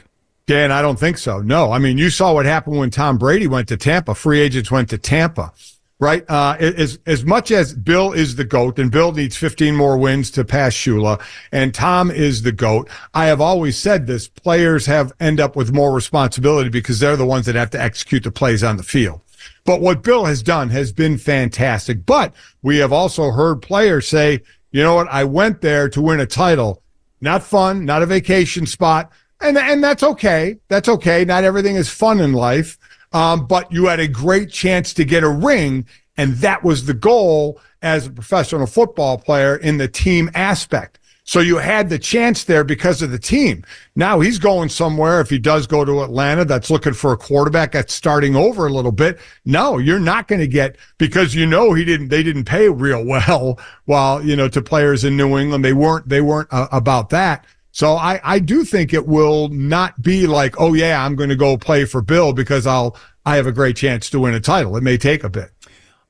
[0.47, 1.41] Dan, I don't think so.
[1.41, 4.15] No, I mean, you saw what happened when Tom Brady went to Tampa.
[4.15, 5.51] Free agents went to Tampa,
[5.99, 6.23] right?
[6.27, 10.31] Uh, as as much as Bill is the goat, and Bill needs 15 more wins
[10.31, 12.89] to pass Shula, and Tom is the goat.
[13.13, 17.27] I have always said this: players have end up with more responsibility because they're the
[17.27, 19.21] ones that have to execute the plays on the field.
[19.65, 22.05] But what Bill has done has been fantastic.
[22.05, 25.07] But we have also heard players say, you know what?
[25.09, 26.81] I went there to win a title.
[27.21, 29.11] Not fun, not a vacation spot.
[29.41, 30.57] And, and that's okay.
[30.67, 31.25] That's okay.
[31.25, 32.77] Not everything is fun in life.
[33.11, 35.85] Um, but you had a great chance to get a ring.
[36.17, 40.99] And that was the goal as a professional football player in the team aspect.
[41.29, 43.63] So you had the chance there because of the team.
[43.95, 45.21] Now he's going somewhere.
[45.21, 48.73] If he does go to Atlanta, that's looking for a quarterback that's starting over a
[48.73, 49.19] little bit.
[49.45, 52.07] No, you're not going to get because you know he didn't.
[52.07, 53.59] They didn't pay real well.
[53.85, 56.09] While you know to players in New England, they weren't.
[56.09, 57.45] They weren't uh, about that.
[57.73, 61.35] So I I do think it will not be like oh yeah I'm going to
[61.35, 64.75] go play for Bill because I'll I have a great chance to win a title.
[64.77, 65.51] It may take a bit.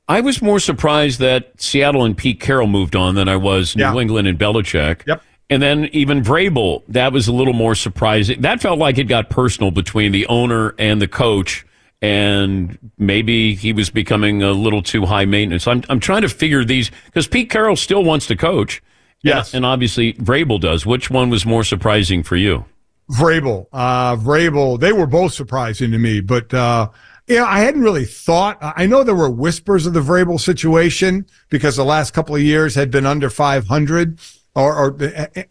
[0.09, 3.83] I was more surprised that Seattle and Pete Carroll moved on than I was New
[3.83, 3.95] Yeah.
[3.95, 5.03] England and Belichick.
[5.07, 5.21] Yep.
[5.51, 8.41] And then even Vrabel, that was a little more surprising.
[8.41, 11.65] That felt like it got personal between the owner and the coach,
[12.01, 15.67] and maybe he was becoming a little too high maintenance.
[15.67, 18.81] I'm I'm trying to figure these because Pete Carroll still wants to coach.
[19.21, 19.49] Yes.
[19.53, 20.85] and, and obviously Vrabel does.
[20.85, 22.65] Which one was more surprising for you?
[23.11, 26.89] Vrabel, uh, Vrabel, they were both surprising to me, but, uh,
[27.29, 28.57] yeah, I hadn't really thought.
[28.61, 32.75] I know there were whispers of the Vrabel situation because the last couple of years
[32.75, 34.19] had been under 500
[34.55, 34.97] or, or,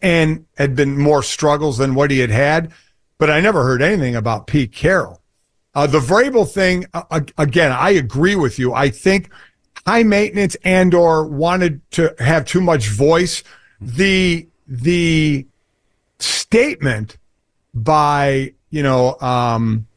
[0.01, 2.73] and had been more struggles than what he had had,
[3.17, 5.21] but I never heard anything about Pete Carroll.
[5.73, 8.73] Uh, the Vrabel thing, uh, again, I agree with you.
[8.73, 9.31] I think
[9.87, 13.41] high maintenance and or wanted to have too much voice.
[13.79, 15.47] The, the
[16.19, 17.17] statement
[17.73, 19.87] by you know um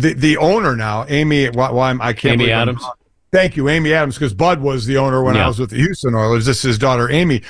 [0.00, 2.84] the the owner now amy why, why I'm- i can't Amy believe I'm- Adams?
[3.32, 6.14] thank you amy adams because bud was the owner when i was with the houston
[6.14, 7.42] oilers this is his daughter amy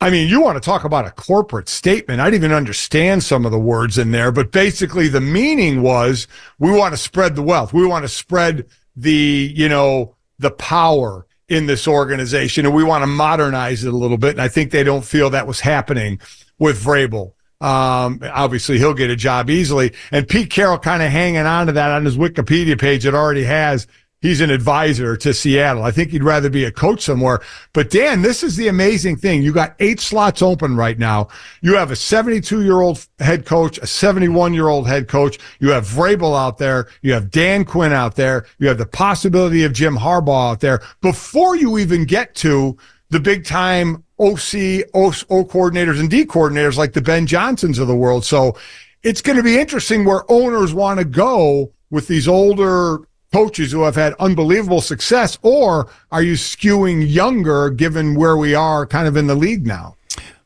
[0.00, 2.20] I mean, you want to talk about a corporate statement.
[2.20, 6.26] I didn't even understand some of the words in there, but basically the meaning was
[6.58, 7.72] we want to spread the wealth.
[7.72, 8.66] We want to spread
[8.96, 13.96] the, you know, the power in this organization and we want to modernize it a
[13.96, 14.32] little bit.
[14.32, 16.20] And I think they don't feel that was happening
[16.58, 17.32] with Vrabel.
[17.64, 19.94] Um, obviously he'll get a job easily.
[20.12, 23.06] And Pete Carroll kind of hanging on to that on his Wikipedia page.
[23.06, 23.86] It already has
[24.24, 25.82] he's an advisor to Seattle.
[25.82, 27.40] I think he'd rather be a coach somewhere.
[27.72, 29.42] But Dan, this is the amazing thing.
[29.42, 31.28] You got eight slots open right now.
[31.62, 35.38] You have a 72 year old head coach, a 71 year old head coach.
[35.58, 36.88] You have Vrabel out there.
[37.00, 38.46] You have Dan Quinn out there.
[38.58, 42.76] You have the possibility of Jim Harbaugh out there before you even get to
[43.14, 47.86] the big time OC, O, o coordinators and D coordinators like the Ben Johnsons of
[47.86, 48.24] the world.
[48.24, 48.58] So
[49.04, 52.98] it's going to be interesting where owners want to go with these older
[53.32, 58.84] coaches who have had unbelievable success, or are you skewing younger given where we are
[58.84, 59.94] kind of in the league now?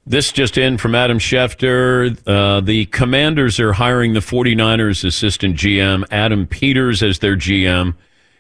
[0.07, 2.19] This just in from Adam Schefter.
[2.27, 7.95] Uh, the Commanders are hiring the 49ers assistant GM, Adam Peters, as their GM.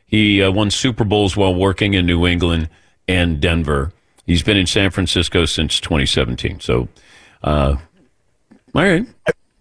[0.05, 2.69] He uh, won Super Bowls while working in New England
[3.07, 3.93] and Denver.
[4.29, 6.61] He's been in San Francisco since 2017.
[6.61, 6.87] So,
[7.43, 7.77] uh,
[8.75, 9.07] all right.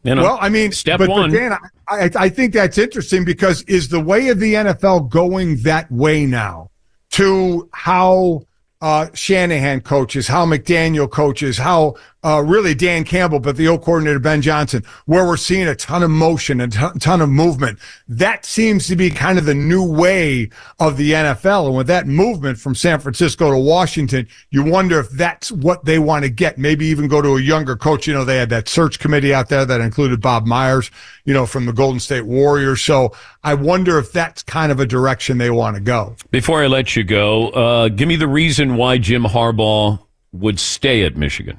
[0.03, 1.31] You know, well, I mean, step but, one.
[1.31, 1.53] But Dan,
[1.87, 5.89] I, I- I think that's interesting because is the way of the NFL going that
[5.89, 6.69] way now
[7.11, 8.41] to how
[8.81, 11.95] uh, Shanahan coaches, how McDaniel coaches, how
[12.27, 16.03] uh, really Dan Campbell, but the old coordinator Ben Johnson, where we're seeing a ton
[16.03, 17.79] of motion and a ton of movement.
[18.09, 21.67] That seems to be kind of the new way of the NFL.
[21.67, 25.99] And with that movement from San Francisco to Washington, you wonder if that's what they
[25.99, 26.57] want to get.
[26.57, 28.07] Maybe even go to a younger coach.
[28.07, 30.91] You know, they had that search committee out there that included Bob Myers,
[31.23, 32.81] you know, from the Golden State Warriors.
[32.81, 36.17] So I wonder if that's kind of a direction they want to go.
[36.31, 39.99] Before I let you go, uh, give me the reason why Jim Harbaugh
[40.33, 41.57] would stay at Michigan.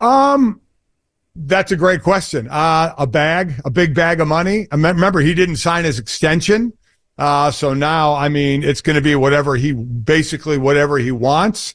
[0.00, 0.60] Um,
[1.34, 2.48] That's a great question.
[2.50, 4.66] Uh, a bag, a big bag of money.
[4.72, 6.72] Remember he didn't sign his extension.
[7.16, 11.74] Uh, so now, I mean, it's going to be whatever he basically whatever he wants.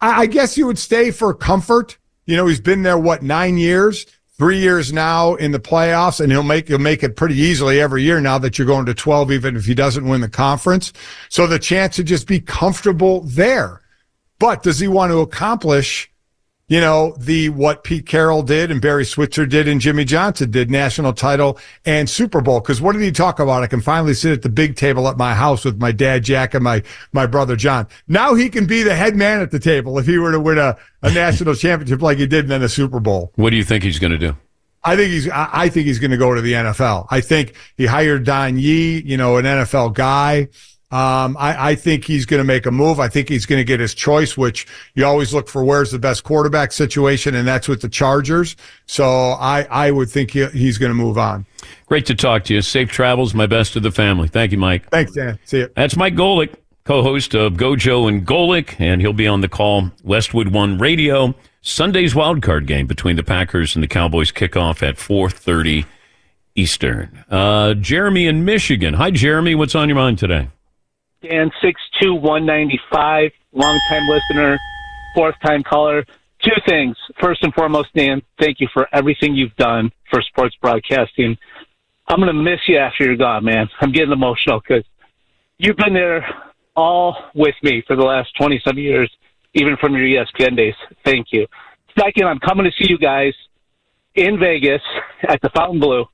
[0.00, 1.98] I, I guess you would stay for comfort.
[2.26, 4.06] You know, he's been there what nine years,
[4.38, 8.02] three years now in the playoffs, and he'll make he'll make it pretty easily every
[8.02, 10.92] year now that you're going to twelve, even if he doesn't win the conference.
[11.28, 13.82] So the chance to just be comfortable there.
[14.38, 16.10] But does he want to accomplish?
[16.66, 20.70] You know, the what Pete Carroll did and Barry Switzer did and Jimmy Johnson did,
[20.70, 22.60] national title and Super Bowl.
[22.60, 23.62] Because what did he talk about?
[23.62, 26.54] I can finally sit at the big table at my house with my dad Jack
[26.54, 27.86] and my my brother John.
[28.08, 30.58] Now he can be the head man at the table if he were to win
[30.58, 33.32] a, a national championship like he did and then a Super Bowl.
[33.36, 34.36] What do you think he's going to do?
[34.84, 35.28] I think he's.
[35.30, 37.06] I think he's going to go to the NFL.
[37.10, 40.48] I think he hired Don Yee, you know, an NFL guy.
[40.94, 43.00] Um, I, I think he's going to make a move.
[43.00, 44.64] I think he's going to get his choice, which
[44.94, 48.54] you always look for where's the best quarterback situation, and that's with the Chargers.
[48.86, 51.46] So I, I would think he, he's going to move on.
[51.86, 52.62] Great to talk to you.
[52.62, 53.34] Safe travels.
[53.34, 54.28] My best to the family.
[54.28, 54.88] Thank you, Mike.
[54.90, 55.36] Thanks, Dan.
[55.44, 55.70] See you.
[55.74, 60.52] That's Mike Golic, co-host of Gojo and Golic, and he'll be on the call Westwood
[60.52, 61.34] One Radio.
[61.60, 65.86] Sunday's wild card game between the Packers and the Cowboys kickoff at 4:30
[66.54, 67.24] Eastern.
[67.28, 68.94] Uh, Jeremy in Michigan.
[68.94, 69.56] Hi, Jeremy.
[69.56, 70.50] What's on your mind today?
[71.28, 74.58] Dan, six two one ninety five, long time listener,
[75.14, 76.04] fourth time caller.
[76.42, 76.96] Two things.
[77.20, 81.36] First and foremost, Dan, thank you for everything you've done for sports broadcasting.
[82.08, 83.68] I'm going to miss you after you're gone, man.
[83.80, 84.84] I'm getting emotional because
[85.56, 86.26] you've been there
[86.76, 89.10] all with me for the last 20 some years,
[89.54, 90.74] even from your ESPN days.
[91.04, 91.46] Thank you.
[91.98, 93.32] Second, I'm coming to see you guys
[94.14, 94.82] in Vegas
[95.28, 96.10] at the Fontainebleau.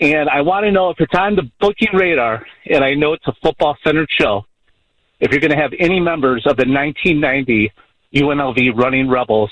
[0.00, 3.26] And I want to know if it's on the booking radar, and I know it's
[3.26, 4.46] a football centered show,
[5.20, 7.70] if you're going to have any members of the 1990
[8.14, 9.50] UNLV Running Rebels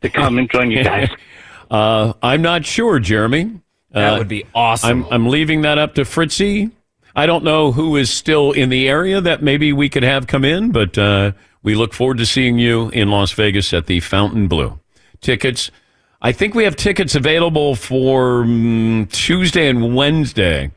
[0.00, 1.08] to come and join you guys.
[1.70, 3.60] Uh, I'm not sure, Jeremy.
[3.92, 5.04] That Uh, would be awesome.
[5.04, 6.72] I'm, I'm leaving that up to Fritzy.
[7.14, 10.44] I don't know who is still in the area that maybe we could have come
[10.44, 11.30] in, but uh,
[11.62, 14.80] we look forward to seeing you in Las Vegas at the Fontainebleau.
[15.20, 15.70] Tickets.
[16.22, 20.70] I think we have tickets available for mm, Tuesday and Wednesday.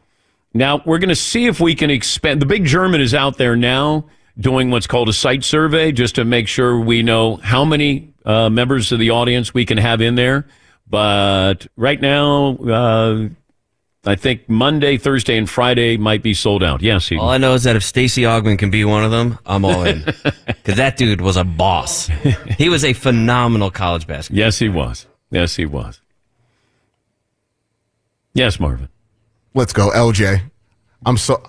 [0.54, 2.42] Now, we're going to see if we can expand.
[2.42, 4.06] The Big German is out there now
[4.40, 8.50] doing what's called a site survey just to make sure we know how many uh,
[8.50, 10.48] members of the audience we can have in there.
[10.88, 13.28] But right now, uh,
[14.06, 16.82] I think Monday, Thursday, and Friday might be sold out.
[16.82, 19.40] Yes, he, All I know is that if Stacey Augmon can be one of them,
[19.46, 20.06] I'm all in.
[20.46, 22.08] Because that dude was a boss.
[22.58, 24.40] He was a phenomenal college basketball.
[24.40, 25.06] yes, he was.
[25.34, 26.00] Yes, he was.
[28.34, 28.90] Yes, Marvin.
[29.54, 30.42] Let's go, LJ.
[31.06, 31.44] I'm so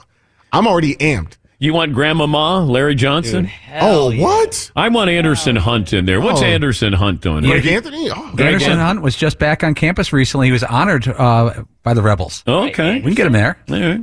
[0.53, 1.37] I'm already amped.
[1.59, 3.51] You want Grandmama Larry Johnson?
[3.75, 4.71] oh, what?
[4.77, 6.21] I want Anderson Hunt in there.
[6.21, 6.45] What's Oh.
[6.45, 7.45] Anderson Hunt doing?
[7.45, 8.11] Greg Anthony?
[8.11, 10.49] Oh, Greg Anderson An- Hunt was just back on campus recently.
[10.49, 12.43] He was honored uh, by the Rebels.
[12.47, 12.97] Okay.
[12.97, 13.57] We can get him there.
[13.71, 14.01] All right.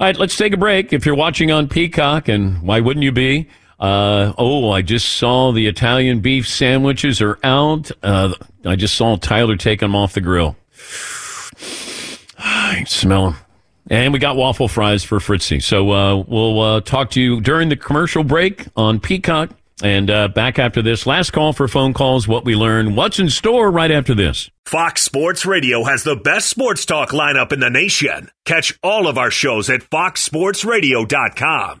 [0.00, 0.92] All right, let's take a break.
[0.92, 3.48] If you're watching on Peacock, and why wouldn't you be?
[3.78, 7.90] Uh, oh, I just saw the Italian beef sandwiches are out.
[8.02, 10.56] Uh, I just saw Tyler take them off the grill.
[12.38, 13.36] I smell them.
[13.90, 15.60] And we got waffle fries for Fritzy.
[15.62, 19.50] So uh, we'll uh, talk to you during the commercial break on Peacock.
[19.82, 23.30] And uh, back after this, last call for phone calls, what we learn, what's in
[23.30, 24.50] store right after this.
[24.66, 28.28] Fox Sports Radio has the best sports talk lineup in the nation.
[28.44, 31.80] Catch all of our shows at foxsportsradio.com.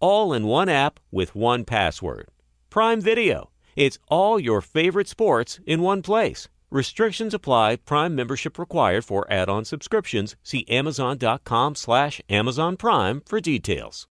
[0.00, 2.28] All in one app with one password.
[2.70, 3.50] Prime Video.
[3.76, 6.48] It's all your favorite sports in one place.
[6.70, 7.76] Restrictions apply.
[7.76, 10.36] Prime membership required for add-on subscriptions.
[10.42, 14.06] See Amazon.com slash Amazon Prime for details.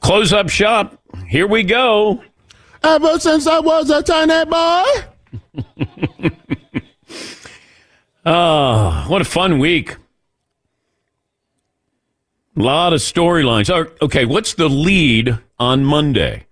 [0.00, 1.00] Close up shop.
[1.28, 2.22] Here we go.
[2.82, 4.84] Ever since I was a tiny boy.
[8.24, 9.96] Oh, what a fun week.
[12.56, 13.70] A lot of storylines.
[13.70, 16.46] Oh, Okay, what's the lead on Monday?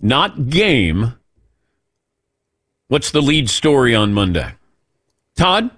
[0.00, 1.14] Not game.
[2.88, 4.52] What's the lead story on Monday?
[5.36, 5.70] Todd?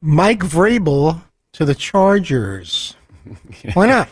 [0.00, 2.96] Mike Vrabel to the Chargers.
[3.74, 4.08] Why not?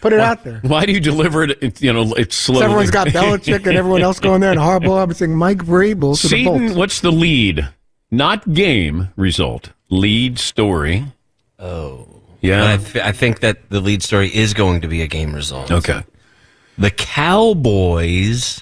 [0.00, 0.60] Put it Why- out there.
[0.62, 1.58] Why do you deliver it?
[1.62, 2.64] it- You know, it's slowly.
[2.64, 5.02] Everyone's got Belichick and everyone else going there, and Harbaugh.
[5.02, 6.74] I'm saying Mike Vrabel to the Bolts.
[6.74, 7.68] what's the lead?
[8.10, 9.70] Not game result.
[9.90, 11.04] Lead story.
[11.58, 12.11] Oh.
[12.42, 12.72] Yeah.
[12.74, 15.70] I, th- I think that the lead story is going to be a game result.
[15.70, 16.02] Okay.
[16.76, 18.60] The Cowboys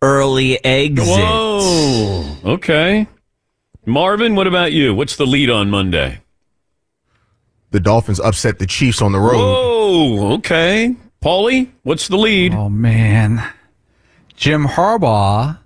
[0.00, 1.06] early exit.
[1.06, 2.36] Whoa.
[2.44, 3.06] Okay.
[3.86, 4.94] Marvin, what about you?
[4.94, 6.20] What's the lead on Monday?
[7.70, 9.38] The Dolphins upset the Chiefs on the road.
[9.38, 10.32] Whoa.
[10.34, 10.94] Okay.
[11.22, 12.52] Paulie, what's the lead?
[12.54, 13.42] Oh man,
[14.36, 15.58] Jim Harbaugh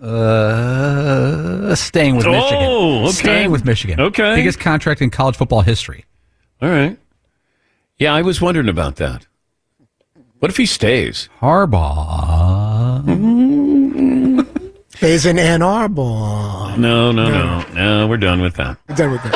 [0.00, 2.68] uh, staying with Oh, Michigan.
[3.04, 3.10] okay.
[3.12, 4.00] Staying with Michigan.
[4.00, 4.36] Okay.
[4.36, 6.04] Biggest contract in college football history.
[6.62, 6.98] All right.
[7.98, 9.26] Yeah, I was wondering about that.
[10.38, 11.28] What if he stays?
[11.40, 13.06] Harbaugh.
[14.96, 16.76] Stays in Ann Arbor.
[16.76, 18.06] No, no, no, no.
[18.06, 18.76] We're done with that.
[18.96, 19.34] Done with that.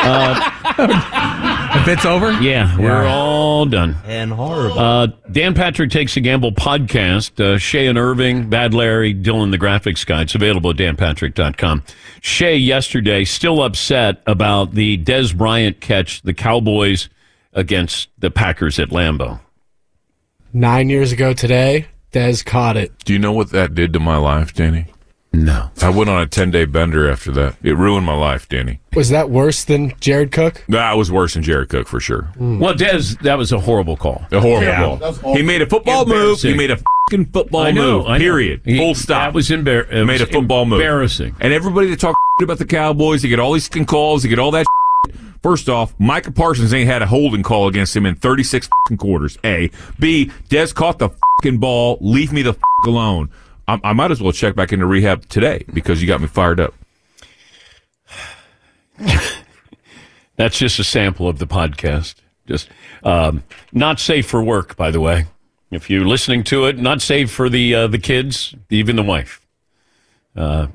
[0.78, 2.32] Uh, If it's over?
[2.40, 3.96] Yeah, we're all done.
[4.06, 4.78] And horrible.
[4.78, 7.38] Uh, Dan Patrick Takes a Gamble podcast.
[7.38, 10.22] Uh, Shay and Irving, Bad Larry, Dylan, the graphics guy.
[10.22, 11.82] It's available at danpatrick.com.
[12.22, 17.08] Shay yesterday still upset about the Dez Bryant catch, the Cowboys
[17.52, 19.40] against the Packers at Lambeau.
[20.52, 22.92] Nine years ago today, Dez caught it.
[23.04, 24.86] Do you know what that did to my life, Danny?
[25.34, 25.70] No.
[25.82, 27.56] I went on a 10 day bender after that.
[27.62, 28.80] It ruined my life, Danny.
[28.94, 30.64] Was that worse than Jared Cook?
[30.68, 32.22] That was worse than Jared Cook for sure.
[32.38, 32.60] Hmm.
[32.60, 34.24] Well, Dez, that was a horrible call.
[34.30, 34.96] A horrible Yeah.
[35.22, 35.34] ball.
[35.36, 36.40] He made a football move.
[36.40, 36.76] He made a
[37.10, 38.06] fucking football I know, move.
[38.06, 38.24] I know.
[38.24, 38.60] Period.
[38.64, 39.28] He- Full stop.
[39.28, 40.80] That was embar- it He made a football move.
[40.80, 41.34] embarrassing.
[41.40, 44.38] And everybody that talked about the Cowboys, they get all these fucking calls, they get
[44.38, 44.66] all that.
[45.42, 49.36] First off, Micah Parsons ain't had a holding call against him in 36 fucking quarters.
[49.44, 49.70] A.
[49.98, 50.30] B.
[50.48, 51.98] Dez caught the fucking ball.
[52.00, 53.28] Leave me the fuck alone.
[53.66, 56.60] I, I might as well check back into rehab today because you got me fired
[56.60, 56.74] up.
[60.36, 62.16] That's just a sample of the podcast.
[62.46, 62.68] Just
[63.02, 65.26] um, not safe for work, by the way.
[65.70, 69.40] If you're listening to it, not safe for the uh, the kids, even the wife.
[70.36, 70.68] Uh,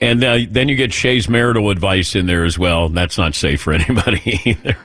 [0.00, 2.88] and uh, then you get Shay's marital advice in there as well.
[2.88, 4.76] That's not safe for anybody either.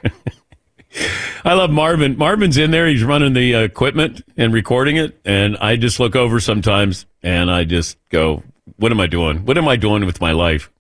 [1.44, 2.18] I love Marvin.
[2.18, 2.88] Marvin's in there.
[2.88, 7.50] He's running the uh, equipment and recording it, and I just look over sometimes and
[7.52, 8.44] I just go,
[8.78, 9.46] "What am I doing?
[9.46, 10.72] What am I doing with my life?"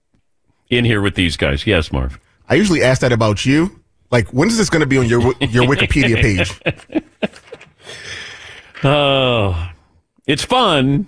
[0.70, 1.66] In here with these guys.
[1.66, 2.20] Yes, Marv.
[2.47, 3.82] I usually ask that about you.
[4.12, 7.01] Like, when is this going to be on your your Wikipedia page?
[8.84, 9.70] Oh,
[10.26, 11.07] it's fun,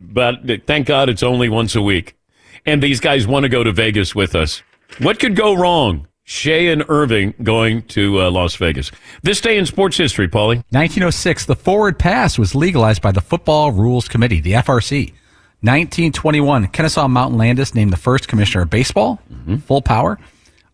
[0.00, 2.16] but thank God it's only once a week.
[2.64, 4.62] And these guys want to go to Vegas with us.
[4.98, 6.08] What could go wrong?
[6.28, 8.90] Shay and Irving going to uh, Las Vegas.
[9.22, 10.56] This day in sports history, Paulie.
[10.70, 15.12] 1906, the forward pass was legalized by the Football Rules Committee, the FRC.
[15.60, 19.20] 1921, Kennesaw Mountain Landis named the first commissioner of baseball,
[19.66, 20.18] full power.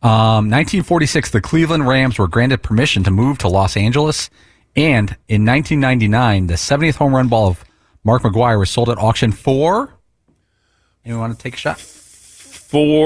[0.03, 4.31] Um, 1946, the Cleveland Rams were granted permission to move to Los Angeles.
[4.75, 7.63] And in 1999, the 70th home run ball of
[8.05, 9.93] Mark McGwire was sold at auction for.
[11.05, 11.79] Anyone want to take a shot?
[11.79, 13.03] For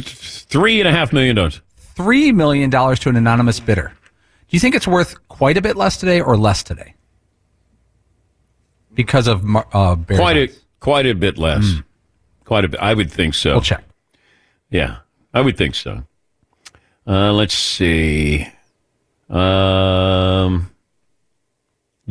[0.00, 0.06] th-
[0.48, 1.60] three and a half million dollars.
[1.94, 3.92] $3 million to an anonymous bidder.
[4.48, 6.94] Do you think it's worth quite a bit less today or less today?
[8.94, 10.48] Because of uh, Barry Quite a
[10.80, 11.76] quite a bit less.
[12.44, 12.80] Quite a bit.
[12.80, 13.52] I would think so.
[13.52, 13.84] We'll check.
[14.70, 14.98] Yeah,
[15.32, 16.02] I would think so.
[17.06, 18.46] Uh, let's see.
[19.30, 20.70] Um,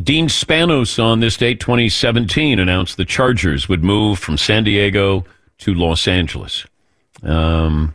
[0.02, 5.26] Dean Spanos on this date, 2017, announced the Chargers would move from San Diego
[5.60, 6.66] to Los Angeles.
[7.24, 7.94] Um,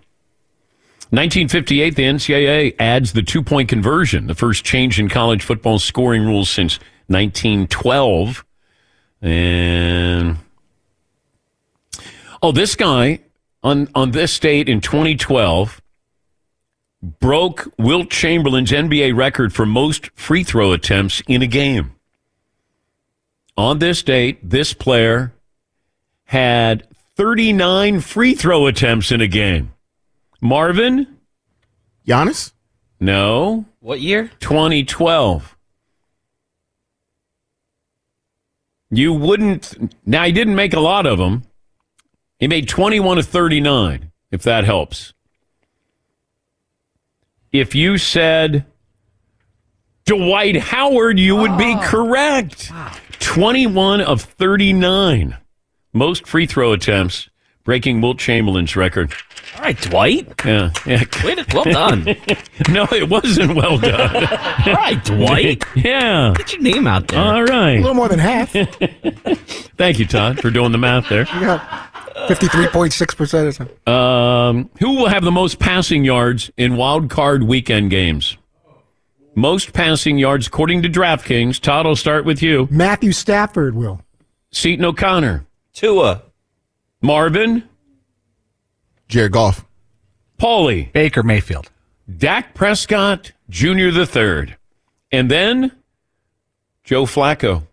[1.10, 6.24] 1958, the NCAA adds the two point conversion, the first change in college football scoring
[6.24, 8.44] rules since 1912.
[9.22, 10.38] And
[12.42, 13.20] oh, this guy
[13.62, 15.80] on on this date in 2012
[17.02, 21.92] broke Wilt Chamberlain's NBA record for most free throw attempts in a game.
[23.56, 25.32] On this date, this player
[26.24, 26.86] had
[27.16, 29.72] 39 free throw attempts in a game.
[30.40, 31.18] Marvin?
[32.06, 32.52] Giannis?
[33.00, 33.64] No.
[33.80, 34.30] What year?
[34.40, 35.56] 2012.
[38.90, 39.96] You wouldn't.
[40.06, 41.44] Now, he didn't make a lot of them.
[42.38, 45.14] He made 21 of 39, if that helps.
[47.50, 48.66] If you said
[50.04, 51.80] Dwight Howard, you would be oh.
[51.82, 52.70] correct.
[53.20, 55.38] 21 of 39.
[55.96, 57.30] Most free throw attempts,
[57.64, 59.14] breaking Wilt Chamberlain's record.
[59.56, 60.28] All right, Dwight.
[60.44, 60.70] Yeah.
[60.84, 61.04] yeah.
[61.24, 62.04] Way to- well done.
[62.68, 64.14] no, it wasn't well done.
[64.66, 65.64] All right, Dwight.
[65.74, 66.34] yeah.
[66.36, 67.18] Get your name out there.
[67.18, 67.76] All right.
[67.76, 68.52] A little more than half.
[69.78, 71.26] Thank you, Todd, for doing the math there.
[71.34, 71.60] You got
[72.28, 73.90] 53.6% of the.
[73.90, 78.36] Um, who will have the most passing yards in wild card weekend games?
[79.34, 81.58] Most passing yards according to DraftKings.
[81.58, 82.68] Todd, I'll start with you.
[82.70, 84.02] Matthew Stafford will.
[84.50, 85.45] Seton O'Connor.
[85.76, 86.22] Tua.
[87.02, 87.62] Marvin.
[89.08, 89.66] Jared Goff.
[90.38, 90.90] Paulie.
[90.92, 91.70] Baker Mayfield.
[92.16, 93.90] Dak Prescott Jr.
[93.90, 94.56] the third.
[95.12, 95.70] And then
[96.82, 97.66] Joe Flacco.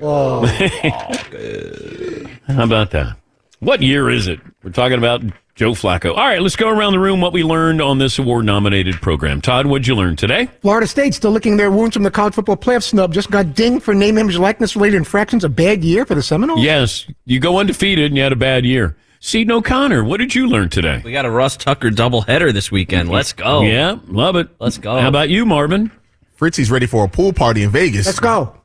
[0.00, 0.46] Oh.
[2.46, 3.18] How about that?
[3.60, 4.40] What year is it?
[4.62, 5.20] We're talking about
[5.54, 6.10] Joe Flacco.
[6.10, 9.42] All right, let's go around the room what we learned on this award nominated program.
[9.42, 10.48] Todd, what'd you learn today?
[10.62, 13.12] Florida State still licking their wounds from the college football playoff snub.
[13.12, 15.44] Just got dinged for name, image, likeness related infractions.
[15.44, 16.62] A bad year for the Seminoles.
[16.62, 18.96] Yes, you go undefeated and you had a bad year.
[19.20, 21.00] Seton O'Connor, what did you learn today?
[21.04, 23.04] We got a Russ Tucker doubleheader this weekend.
[23.04, 23.14] Mm-hmm.
[23.14, 23.60] Let's go.
[23.60, 24.48] Yeah, love it.
[24.58, 24.98] Let's go.
[24.98, 25.92] How about you, Marvin?
[26.34, 28.06] Fritzy's ready for a pool party in Vegas.
[28.06, 28.56] Let's go.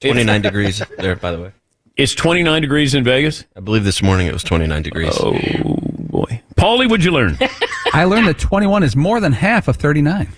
[0.00, 1.52] 29 degrees there, by the way.
[1.98, 3.44] It's 29 degrees in Vegas?
[3.56, 5.12] I believe this morning it was 29 degrees.
[5.18, 6.40] Oh, boy.
[6.54, 7.36] Paulie, what'd you learn?
[7.92, 10.28] I learned that 21 is more than half of 39.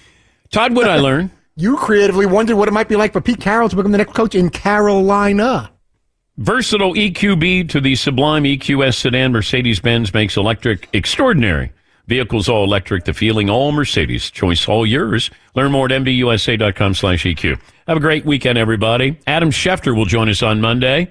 [0.50, 1.30] Todd, what'd I learn?
[1.56, 4.14] You creatively wondered what it might be like for Pete Carroll to become the next
[4.14, 5.70] coach in Carolina.
[6.38, 11.72] Versatile EQB to the sublime EQS sedan Mercedes Benz makes electric extraordinary.
[12.06, 14.30] Vehicles all electric, the feeling all Mercedes.
[14.30, 15.30] Choice all yours.
[15.54, 17.60] Learn more at mbusa.com slash EQ.
[17.86, 19.18] Have a great weekend, everybody.
[19.26, 21.10] Adam Schefter will join us on Monday.